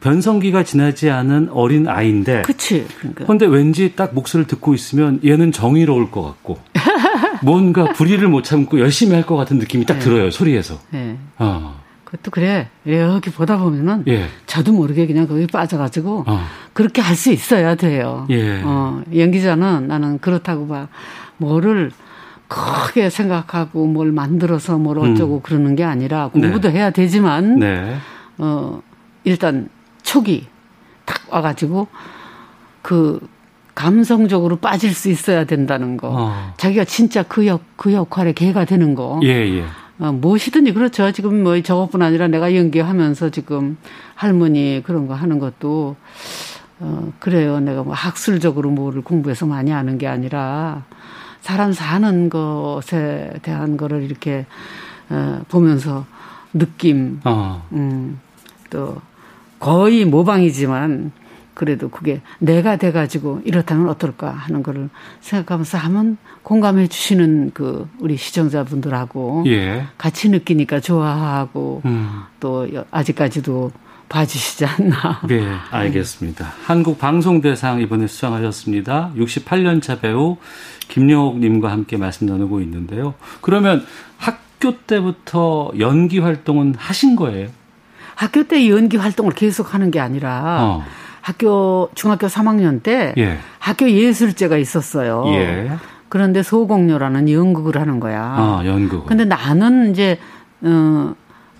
[0.00, 2.42] 변성기가 지나지 않은 어린 아이인데.
[2.42, 2.86] 그치.
[2.98, 3.26] 그러니까.
[3.26, 6.58] 근데 왠지 딱 목소리를 듣고 있으면 얘는 정의로울 것 같고
[7.42, 10.00] 뭔가 불의를 못 참고 열심히 할 것 같은 느낌이 딱 네.
[10.00, 10.78] 들어요 소리에서.
[10.94, 11.16] 예.
[11.38, 11.85] 어.
[12.06, 12.68] 그것도 그래.
[12.84, 14.28] 이렇게 보다 보면은 예.
[14.46, 16.40] 저도 모르게 그냥 거기 빠져가지고 어.
[16.72, 18.26] 그렇게 할 수 있어야 돼요.
[18.30, 18.62] 예.
[18.64, 20.86] 어, 연기자는 나는 그렇다고 봐.
[21.38, 21.90] 뭐를
[22.48, 27.58] 크게 생각하고 뭘 만들어서 뭘 어쩌고 그러는 게 아니라 공부도 해야 되지만 음.
[27.58, 27.96] 네.
[28.38, 28.80] 어,
[29.24, 29.68] 일단
[30.02, 30.46] 초기
[31.04, 31.88] 딱 와가지고
[32.82, 33.18] 그
[33.74, 36.10] 감성적으로 빠질 수 있어야 된다는 거.
[36.12, 36.52] 어.
[36.56, 39.18] 자기가 진짜 그 역, 그 역할에 개가 되는 거.
[39.24, 39.64] 예, 예.
[39.98, 41.10] 어, 무엇이든지 그렇죠.
[41.12, 43.76] 지금 뭐 저것뿐 아니라 내가 연기하면서 지금
[44.14, 45.96] 할머니 그런 거 하는 것도
[46.80, 47.60] 어, 그래요.
[47.60, 50.84] 내가 뭐 학술적으로 뭐를 공부해서 많이 아는 게 아니라
[51.40, 54.46] 사람 사는 것에 대한 거를 이렇게
[55.08, 56.04] 어, 보면서
[56.52, 57.66] 느낌, 어.
[57.72, 58.20] 음,
[58.70, 58.96] 또
[59.58, 61.12] 거의 모방이지만
[61.56, 64.90] 그래도 그게 내가 돼가지고 이렇다면 어떨까 하는 거를
[65.22, 69.86] 생각하면서 하면 공감해 주시는 그 우리 시청자분들하고 예.
[69.96, 72.20] 같이 느끼니까 좋아하고 음.
[72.40, 73.72] 또 여- 아직까지도
[74.10, 75.22] 봐주시지 않나.
[75.26, 76.46] 네, 알겠습니다.
[76.66, 79.12] 한국 방송대상 이번에 수상하셨습니다.
[79.16, 80.36] 68년차 배우
[80.88, 83.14] 김영옥님과 함께 말씀 나누고 있는데요.
[83.40, 83.84] 그러면
[84.18, 87.48] 학교 때부터 연기 활동은 하신 거예요?
[88.14, 90.84] 학교 때 연기 활동을 계속 하는 게 아니라 어.
[91.26, 93.38] 학교 중학교 3학년 때 예.
[93.58, 95.24] 학교 예술제가 있었어요.
[95.26, 95.72] 예.
[96.08, 98.22] 그런데 소공녀라는 연극을 하는 거야.
[98.22, 99.06] 아, 연극.
[99.06, 100.20] 근데 나는 이제
[100.60, 101.16] 어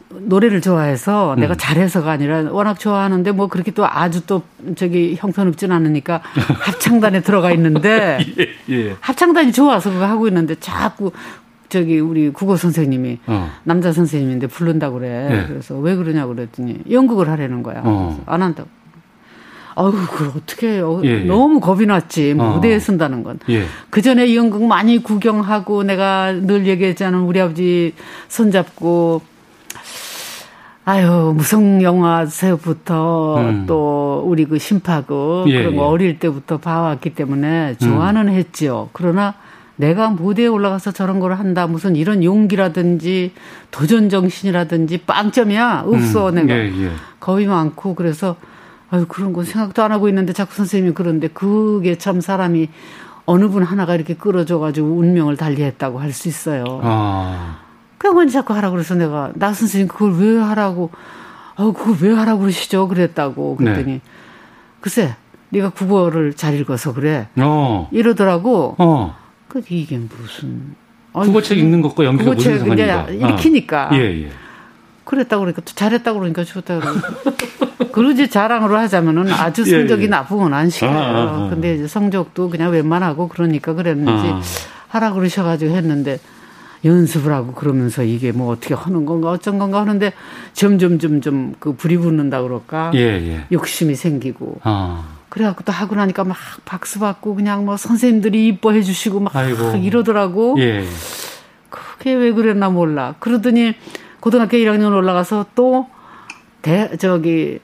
[0.09, 1.59] 노래를 좋아해서 내가 음.
[1.59, 4.43] 잘해서가 아니라 워낙 좋아하는데 뭐 그렇게 또 아주 또
[4.77, 6.21] 저기 형편없진 않으니까
[6.62, 8.21] 합창단에 들어가 있는데
[8.71, 8.95] 예.
[9.01, 11.11] 합창단이 좋아서 그거 하고 있는데 자꾸
[11.69, 13.51] 저기 우리 국어 선생님이 어.
[13.64, 15.29] 남자 선생님인데 부른다고 그래.
[15.29, 15.47] 예.
[15.49, 17.83] 그래서 왜 그러냐고 그랬더니 연극을 하라는 거야.
[17.85, 18.23] 어.
[18.27, 18.76] 안 한다고.
[19.77, 21.01] 아유, 그걸 어떻게 해요.
[21.05, 21.24] 예, 예.
[21.24, 22.35] 너무 겁이 났지.
[22.39, 22.55] 어.
[22.55, 23.39] 무대에 쓴다는 건.
[23.51, 23.64] 예.
[23.91, 27.20] 그 전에 연극 많이 구경하고 내가 늘 얘기했잖아.
[27.20, 27.93] 우리 아버지
[28.29, 29.20] 손잡고
[30.87, 33.64] 아유, 무성 영화서부터 음.
[33.66, 35.87] 또 우리 그 심파극 예, 그런 거 예.
[35.87, 38.89] 어릴 때부터 봐왔기 때문에 좋아는 했지요.
[38.93, 39.35] 그러나
[39.74, 41.66] 내가 무대에 올라가서 저런 걸 한다.
[41.66, 43.33] 무슨 이런 용기라든지
[43.70, 45.85] 도전 정신이라든지 빵점이야.
[45.87, 46.35] 없어, 음.
[46.37, 46.55] 내가.
[46.55, 46.91] 예, 예.
[47.20, 48.37] 겁이 많고 그래서
[48.91, 52.68] 아유 그런 건 생각도 안 하고 있는데 자꾸 선생님이 그런데 그게 참 사람이
[53.24, 56.80] 어느 분 하나가 이렇게 끌어줘가지고 운명을 달리했다고 할 수 있어요.
[56.82, 57.59] 아.
[57.99, 60.91] 그건 자꾸 하라고 그래서 내가 나 선생님 그걸 왜 하라고
[61.57, 64.01] 아 그걸 왜 하라고 그러시죠 그랬다고 그랬더니 네.
[64.80, 65.16] 글쎄
[65.49, 67.89] 네가 국어를 잘 읽어서 그래 어.
[67.91, 69.16] 이러더라고 어.
[69.49, 70.74] 그 이게 무슨
[71.12, 73.30] 국어책 읽는 것과 연기가 무슨 국어책 이제 상관인가?
[73.30, 73.97] 읽히니까 아.
[73.97, 74.30] 예, 예.
[75.07, 77.01] 그랬다고 그러니까 또 잘했다고 그러니까 좋다 그러고
[77.93, 80.09] 그러지 자랑으로 하자면은 아주 예, 성적이 예.
[80.09, 80.91] 나쁘건 안 시켜요.
[80.91, 81.49] 아, 아, 아.
[81.49, 84.43] 근데 이제 성적도 그냥 웬만하고 그러니까 그랬는지 아.
[84.89, 86.19] 하라 그러셔가지고 했는데
[86.85, 90.13] 연습을 하고 그러면서 이게 뭐 어떻게 하는 건가 어쩐 건가 하는데
[90.53, 93.45] 점점 점점 그 불이 붙는다 그럴까 예, 예.
[93.53, 95.17] 욕심이 생기고 아.
[95.29, 99.77] 그래갖고 또 하고 나니까 막 박수 받고 그냥 뭐 선생님들이 이뻐해 주시고 막 아이고.
[99.77, 100.57] 이러더라고.
[100.59, 100.85] 예.
[101.69, 103.15] 그게 왜 그랬나 몰라.
[103.21, 103.75] 그러더니
[104.27, 105.87] 고등학교 1학년 올라가서 또
[106.61, 107.61] 대, 저기,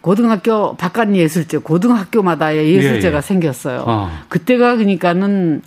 [0.00, 3.20] 고등학교 바깥 예술제, 고등학교마다의 예술제가 예, 예.
[3.20, 3.84] 생겼어요.
[3.86, 4.22] 아.
[4.30, 5.60] 그때가 그러니까는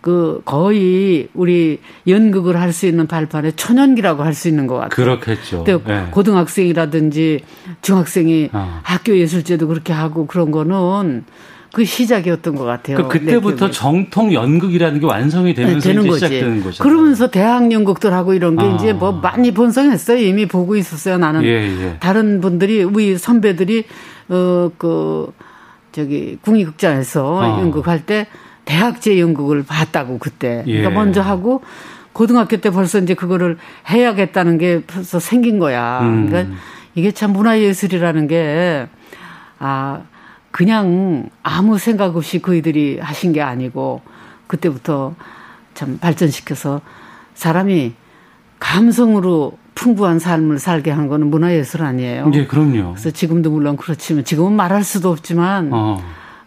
[0.00, 1.78] 그 거의 우리
[2.08, 4.88] 연극을 할 수 있는 발판에 초년기라고 할 수 있는 것 같아요.
[4.88, 5.64] 그렇겠죠.
[5.68, 6.08] 예.
[6.10, 7.44] 고등학생이라든지
[7.82, 8.80] 중학생이 아.
[8.82, 11.22] 학교 예술제도 그렇게 하고 그런 거는
[11.72, 12.96] 그 시작이었던 것 같아요.
[12.98, 13.70] 그 그때부터 내 기억에.
[13.72, 16.24] 정통 연극이라는 게 완성이 되면서 네, 되는 이제 거지.
[16.26, 16.82] 시작되는 거죠.
[16.82, 18.74] 그러면서 대학 연극들하고 이런 게 아.
[18.74, 20.18] 이제 뭐 많이 번성했어요.
[20.18, 21.18] 이미 보고 있었어요.
[21.18, 21.96] 나는 예, 예.
[22.00, 23.84] 다른 분들이 우리 선배들이
[24.28, 25.32] 어그
[25.92, 27.60] 저기 국립극장에서 아.
[27.60, 28.26] 연극할 때
[28.64, 30.62] 대학제 연극을 봤다고 그때.
[30.66, 30.78] 예.
[30.78, 31.62] 그러니까 먼저 하고
[32.12, 33.56] 고등학교 때 벌써 이제 그거를
[33.88, 36.00] 해야겠다는 게 벌써 생긴 거야.
[36.02, 36.28] 음.
[36.28, 36.54] 그러니까
[36.94, 38.86] 이게 참 문화예술이라는 게
[39.58, 40.02] 아,
[40.52, 44.02] 그냥 아무 생각 없이 그이들이 하신 게 아니고
[44.46, 45.14] 그때부터
[45.74, 46.82] 참 발전시켜서
[47.34, 47.94] 사람이
[48.60, 52.30] 감성으로 풍부한 삶을 살게 한 거는 문화예술 아니에요.
[52.34, 52.92] 예, 그럼요.
[52.92, 56.00] 그래서 지금도 물론 그렇지만 지금은 말할 수도 없지만 어,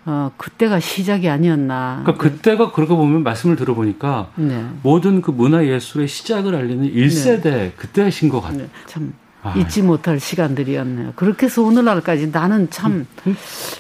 [0.06, 0.32] 어.
[0.38, 2.04] 그때가 시작이 아니었나.
[2.04, 4.66] 그러니까 그때가 그러고 보면 말씀을 들어보니까 네.
[4.84, 8.60] 모든 그 문화예술의 시작을 알리는 1세대 그때신 것 같아요.
[8.60, 9.25] 네, 참 아,
[9.56, 11.14] 잊지 못할 시간들이었네요.
[11.16, 13.06] 그렇게 해서 오늘날까지 나는 참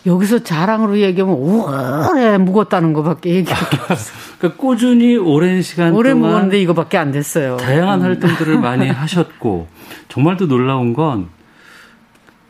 [0.06, 4.14] 여기서 자랑으로 얘기하면 오래 묵었다는 것밖에 얘기하기 없어.
[4.38, 7.58] 그러니까 꾸준히 오랜 시간 오래 동안 묵었는데 이거밖에 안 됐어요.
[7.58, 8.06] 다양한 음.
[8.06, 9.68] 활동들을 많이 하셨고
[10.10, 11.28] 정말 또 놀라운 건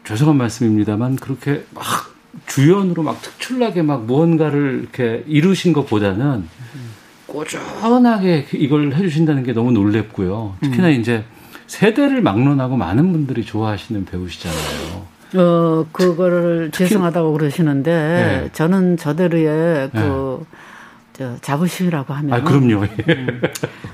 [0.03, 1.83] 죄송한 말씀입니다만 그렇게 막
[2.47, 6.47] 주연으로 막 특출나게 막 무언가를 이렇게 이루신 것보다는
[7.27, 10.57] 꾸준하게 이걸 해주신다는 게 너무 놀랍고요.
[10.61, 10.93] 특히나 음.
[10.93, 11.23] 이제
[11.67, 15.15] 세대를 막론하고 많은 분들이 좋아하시는 배우시잖아요.
[15.35, 18.49] 어, 그거를 죄송하다고 그러시는데, 네.
[18.53, 20.45] 저는 저대로의 그,
[21.13, 22.33] 저, 자부심이라고 하면.
[22.33, 22.85] 아, 그럼요.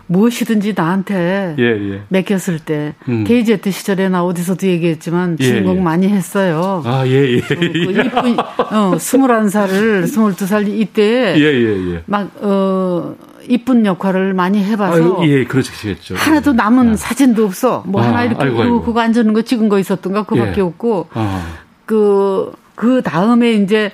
[0.08, 2.02] 무엇이든지 나한테 예, 예.
[2.10, 3.24] 맡겼을 때, 음.
[3.24, 5.82] KZ 시절에 나 어디서도 얘기했지만, 예, 주인공 예.
[5.82, 6.84] 많이 했어요.
[6.86, 7.42] 아, 예, 예.
[7.42, 12.04] 그 이쁜, 어, 21살을, 22살 이때, 예, 예, 예.
[12.06, 13.16] 막, 어,
[13.48, 16.16] 이쁜 역할을 많이 해봐서, 아, 예, 그러시겠죠.
[16.16, 17.84] 하나도 남은 사진도 없어.
[17.86, 18.82] 뭐 아, 하나 이렇게 아이고, 그거, 아이고.
[18.84, 20.62] 그거 앉는 거 찍은 거 있었던가 그거밖에 예.
[20.62, 21.46] 없고 아,
[21.86, 23.92] 그, 그 다음에 이제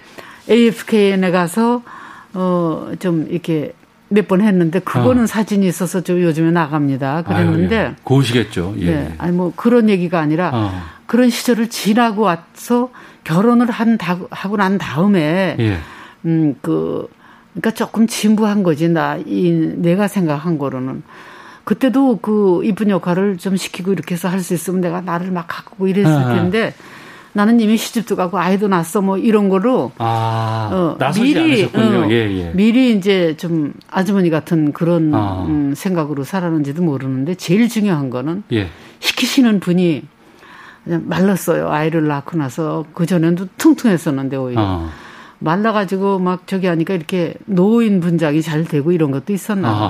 [0.49, 1.81] AFKN에 가서
[2.33, 3.73] 어, 좀 이렇게
[4.09, 5.27] 몇 번 했는데 그거는 아.
[5.27, 7.23] 사진이 있어서 좀 요즘에 나갑니다.
[7.23, 7.95] 그랬는데 아유, 예.
[8.03, 8.75] 고우시겠죠.
[8.79, 8.85] 예.
[8.85, 9.15] 네.
[9.17, 12.89] 아니 뭐 그런 얘기가 아니라 아, 그런 시절을 지나고 와서
[13.25, 15.77] 결혼을 한 다, 하고 난 다음에 예.
[16.25, 17.07] 음, 그,
[17.59, 21.03] 그러니까 조금 진부한 거지, 나, 이, 내가 생각한 거로는.
[21.63, 25.87] 그때도 그 이쁜 역할을 좀 시키고 이렇게 해서 할 수 있으면 내가 나를 막 가꾸고
[25.87, 26.33] 이랬을 아.
[26.35, 26.73] 텐데
[27.33, 32.05] 나는 이미 시집도 가고 아이도 낳았어 뭐 이런 거로 아, 어, 않으셨군요.
[32.05, 32.51] 어, 예, 예.
[32.55, 35.43] 미리 이제 좀 아주머니 같은 그런 아.
[35.45, 38.69] 음, 생각으로 살았는지도 모르는데 제일 중요한 거는 예.
[38.99, 40.03] 시키시는 분이
[40.85, 41.69] 그냥 말랐어요.
[41.69, 44.61] 아이를 낳고 나서 그 전에도 퉁퉁했었는데 오히려.
[44.61, 44.89] 아,
[45.39, 49.69] 말라가지고 막 저기 하니까 이렇게 노인 분장이 잘 되고 이런 것도 있었나.
[49.69, 49.89] 아.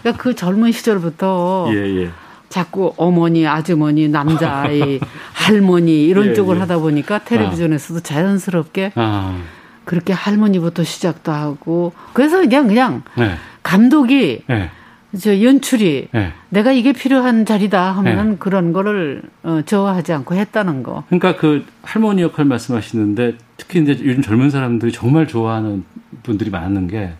[0.00, 2.10] 그러니까 그 젊은 시절부터 예, 예.
[2.48, 5.00] 자꾸 어머니, 아주머니, 남자아이,
[5.32, 6.60] 할머니 이런 예, 쪽을 예.
[6.60, 9.38] 하다 보니까 텔레비전에서도 자연스럽게 아,
[9.84, 13.36] 그렇게 할머니부터 시작도 하고 그래서 그냥 그냥 네.
[13.62, 14.70] 감독이 네.
[15.18, 16.32] 저 연출이 네.
[16.50, 21.04] 내가 이게 필요한 자리다 하면은 그런 거를 어, 저하지 않고 했다는 거.
[21.08, 25.84] 그러니까 그 할머니 역할 말씀하시는데 특히 이제 요즘 젊은 사람들이 정말 좋아하는
[26.22, 27.14] 분들이 많은 게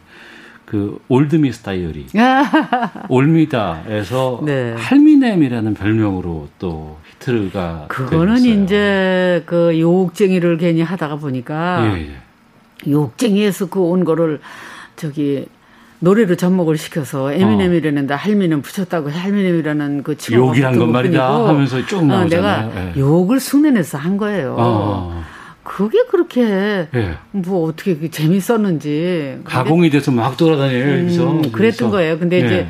[0.66, 2.07] 그 올드미스 다이어리
[3.09, 4.74] 올미다에서 네.
[4.76, 8.36] 할미넴이라는 별명으로 또 히트가 그거는.
[8.44, 12.90] 이제 그 욕쟁이를 괜히 하다가 보니까 예, 예.
[12.90, 14.40] 욕쟁이에서 그 온 거를
[14.97, 15.47] 저기
[16.01, 20.34] 노래로 접목을 시켜서 에미넴이라는데 할미넴 붙였다고 할미넴이라는 그 어.
[20.34, 22.72] 욕이란 건 말이다 하면서 쭉 어, 나오잖아요.
[22.72, 23.01] 내가 예.
[23.01, 24.57] 욕을 흉내내서 한 거예요.
[24.59, 25.24] 어,
[25.62, 27.14] 그게 그렇게 예.
[27.32, 30.84] 뭐 어떻게 그 재밌었는지 가공이 돼서 막 돌아다녀요.
[30.84, 31.26] 음, 여기서.
[31.26, 31.90] 그랬던 그래서.
[31.90, 32.18] 거예요.
[32.18, 32.47] 근데 예.
[32.47, 32.66] 이제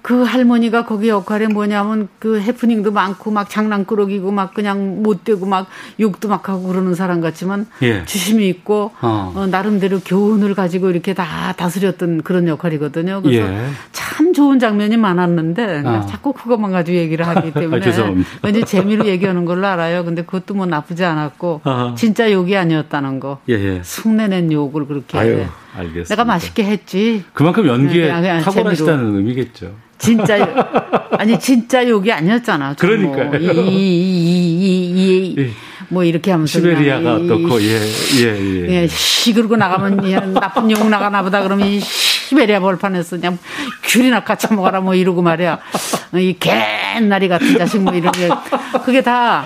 [0.00, 5.66] 그 할머니가 거기 역할이 뭐냐면 그 해프닝도 많고 막 장난꾸러기고 막 그냥 못되고 막
[5.98, 8.04] 욕도 막 하고 그러는 사람 같지만 예.
[8.04, 9.32] 주심이 있고 어.
[9.34, 13.22] 어, 나름대로 교훈을 가지고 이렇게 다 다스렸던 그런 역할이거든요.
[13.22, 13.66] 그래서 예.
[13.92, 16.06] 참 좋은 장면이 많았는데 아.
[16.06, 18.28] 자꾸 그것만 가지고 얘기를 하기 때문에 아, 죄송합니다.
[18.42, 20.04] 왠지 재미로 얘기하는 걸로 알아요.
[20.04, 21.94] 근데 그것도 뭐 나쁘지 않았고 아하.
[21.96, 23.38] 진짜 욕이 아니었다는 거.
[23.48, 23.82] 예, 예.
[23.84, 25.44] 흉내낸 욕을 그렇게 아유,
[25.78, 26.08] 알겠습니다.
[26.14, 27.24] 내가 맛있게 했지.
[27.32, 29.16] 그만큼 연기에 그냥, 그냥 탁월하시다는 재미로.
[29.18, 29.74] 의미겠죠.
[29.98, 30.36] 진짜
[31.18, 32.74] 아니 진짜 욕이 아니었잖아.
[32.74, 33.52] 좀 그러니까요.
[33.52, 35.50] 뭐, 이, 이, 이, 이,
[35.88, 37.80] 뭐 이렇게 하면서 시베리아가 어떻고 예,
[38.20, 38.82] 예, 예.
[38.82, 43.38] 예, 시 그러고 나가면 이 나쁜 욕 나가나 보다 그러면 이 시베리아 벌판에서 그냥
[43.84, 45.58] 귤이나 까쳐 먹어라 뭐 이러고 말이야.
[46.14, 48.28] 이 개나리 같은 자식 뭐 이런 게
[48.84, 49.44] 그게 다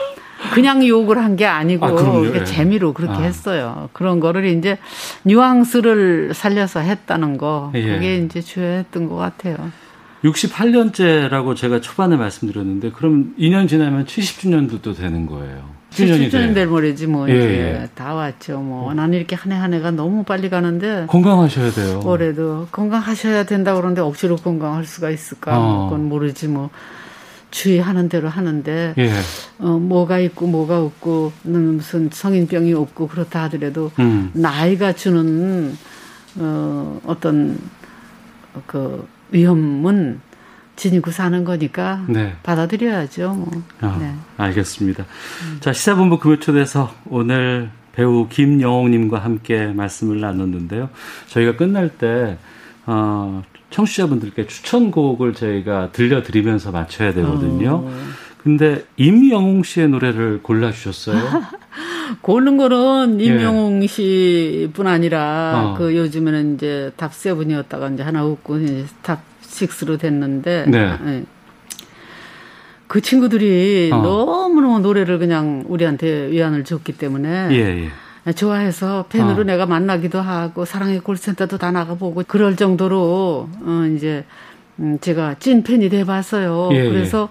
[0.55, 2.45] 그냥 욕을 한 게 아니고 아, 예.
[2.45, 3.20] 재미로 그렇게 아.
[3.22, 3.88] 했어요.
[3.93, 4.78] 그런 거를 이제
[5.24, 7.82] 뉘앙스를 살려서 했다는 거 예.
[7.86, 9.57] 그게 이제 주요했던 것 같아요.
[10.24, 15.70] 68년째라고 제가 초반에 말씀드렸는데 그럼 2년 지나면 70주년도 되는 거예요.
[15.90, 17.88] 70주년 될 모레지 뭐 예, 이제 예.
[17.95, 18.61] 다 왔죠.
[18.61, 22.01] 뭐 나는 이렇게 한 해 한 해가 너무 빨리 가는데 건강하셔야 돼요.
[22.05, 25.59] 올해도 건강하셔야 된다 그러는데 억지로 건강할 수가 있을까?
[25.59, 25.84] 어.
[25.90, 26.70] 그건 모르지 뭐
[27.53, 29.13] 주의하는 대로 하는데 예.
[29.59, 34.31] 어 뭐가 있고 뭐가 없고 는 무슨 성인병이 없고 그렇다 하더라도 음.
[34.33, 35.77] 나이가 주는
[36.39, 37.59] 어 어떤
[38.67, 40.21] 그 위험은
[40.77, 42.35] 지니고 사는 거니까 네.
[42.43, 43.35] 받아들여야죠.
[43.35, 43.63] 뭐.
[43.81, 44.15] 아, 네.
[44.39, 45.05] 알겠습니다.
[45.61, 50.89] 자, 시사본부 금요초대에서 오늘 배우 김영옥님과 함께 말씀을 나눴는데요.
[51.29, 52.39] 저희가 끝날 때,
[52.87, 53.43] 어,
[53.73, 57.85] 청취자분들께 추천곡을 저희가 들려드리면서 맞춰야 되거든요.
[57.87, 57.93] 어.
[58.39, 61.20] 근데 임영웅 씨의 노래를 골라주셨어요.
[62.20, 63.25] 고른 거는 예.
[63.25, 65.79] 임영웅 씨뿐 아니라 어.
[65.79, 70.99] 그 요즘에는 이제 top seven이었다가 이제 하나 없고 이제 top 6로 됐는데 네.
[71.07, 71.25] 예.
[72.87, 74.03] 그 친구들이 어.
[74.03, 77.91] 너무너무 노래를 그냥 우리한테 위안을 줬기 때문에 예, 예.
[78.31, 79.45] 좋아해서 팬으로 어.
[79.45, 84.25] 내가 만나기도 하고 사랑의 콜센터도 다 나가보고 그럴 정도로 어 이제
[84.79, 86.68] 음 제가 찐 팬이 돼봤어요.
[86.73, 86.89] 예, 예.
[86.89, 87.29] 그래서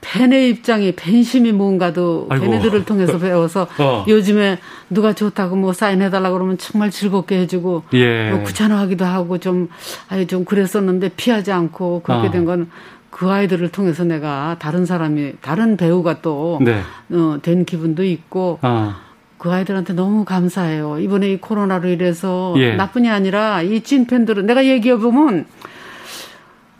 [0.00, 2.44] 팬의 입장이 팬심이 뭔가도 아이고.
[2.44, 4.04] 걔네들을 통해서 배워서 어.
[4.06, 4.58] 요즘에
[4.90, 8.30] 누가 좋다고 뭐 사인해달라 그러면 정말 즐겁게 해주고 예.
[8.30, 9.68] 뭐 귀찮아하기도 하고 좀
[10.08, 12.30] 아유 좀 그랬었는데 피하지 않고 그렇게 어.
[12.30, 12.70] 된건
[13.10, 16.80] 그 아이들을 통해서 내가 다른 사람이 다른 배우가 또 네.
[17.10, 19.00] 어, 된 기분도 있고 아,
[19.38, 20.98] 그 아이들한테 너무 감사해요.
[20.98, 22.74] 이번에 이 코로나로 인해서 예.
[22.74, 25.46] 나뿐이 아니라 이 찐팬들은 내가 얘기해 보면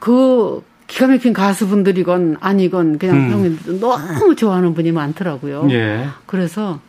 [0.01, 3.31] 그 기가 막힌 가수분들이건 아니건 그냥 음.
[3.31, 5.69] 평민들 너무 좋아하는 분이 많더라고요.
[5.71, 6.07] 예.
[6.27, 6.81] 그래서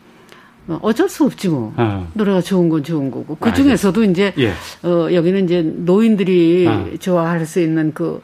[0.68, 1.74] 어, 어쩔 수 없지 뭐.
[1.78, 2.08] 어.
[2.14, 3.36] 노래가 좋은 건 좋은 거고.
[3.40, 4.52] 그 중에서도 이제 예.
[4.84, 6.86] 어, 여기는 이제 노인들이 아.
[7.00, 8.22] 좋아할 수 있는 그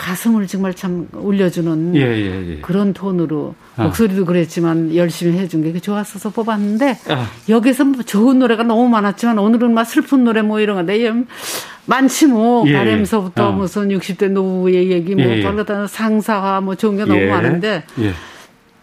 [0.00, 2.60] 가슴을 정말 참 울려주는 예, 예, 예.
[2.62, 3.84] 그런 톤으로 아.
[3.84, 7.26] 목소리도 그랬지만 열심히 해준 게 좋았어서 뽑았는데 아.
[7.50, 11.00] 여기서 뭐 좋은 노래가 너무 많았지만 오늘은 막 슬픈 노래 뭐 이런 거내
[11.84, 12.76] 많지 뭐 예, 예.
[12.76, 13.52] 바램서부터 어.
[13.52, 15.42] 무슨 60대 노부의 얘기 뭐 예, 예.
[15.42, 17.28] 별거 상사화 뭐 좋은 게 너무 예.
[17.28, 18.12] 많은데 예.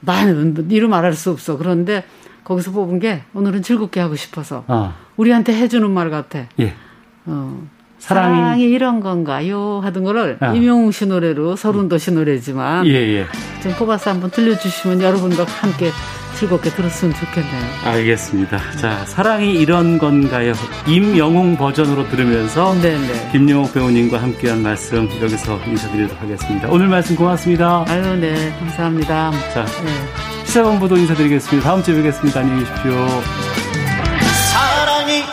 [0.01, 2.03] 많은 이루 말할 수 없어 그런데
[2.43, 6.45] 거기서 뽑은 게 오늘은 즐겁게 하고 싶어서 아, 우리한테 해주는 말 같아.
[6.59, 6.73] 예.
[7.25, 7.67] 어,
[8.07, 9.81] 사랑이- 사랑이, 이런 건가요?
[9.83, 10.53] 하던 거를 아.
[10.53, 13.25] 임영웅 씨 노래로 서른도시 노래지만 예, 예.
[13.61, 15.91] 좀 뽑아서 한번 들려주시면 여러분과 함께
[16.35, 17.63] 즐겁게 들었으면 좋겠네요.
[17.83, 18.59] 알겠습니다.
[18.79, 20.53] 자, 사랑이 이런 건가요?
[20.85, 23.29] 임영웅 버전으로 들으면서 네네.
[23.31, 26.67] 김영옥 배우님과 함께한 말씀 여기서 인사드리도록 하겠습니다.
[26.69, 27.83] 오늘 말씀 고맙습니다.
[27.87, 28.53] 아유, 네.
[28.59, 29.31] 감사합니다.
[29.53, 30.45] 자, 네.
[30.45, 31.67] 시사본부도 인사드리겠습니다.
[31.67, 32.39] 다음 주에 뵙겠습니다.
[32.39, 33.07] 안녕히 계십시오.
[34.51, 35.23] 사랑이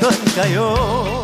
[0.00, 1.17] 건가요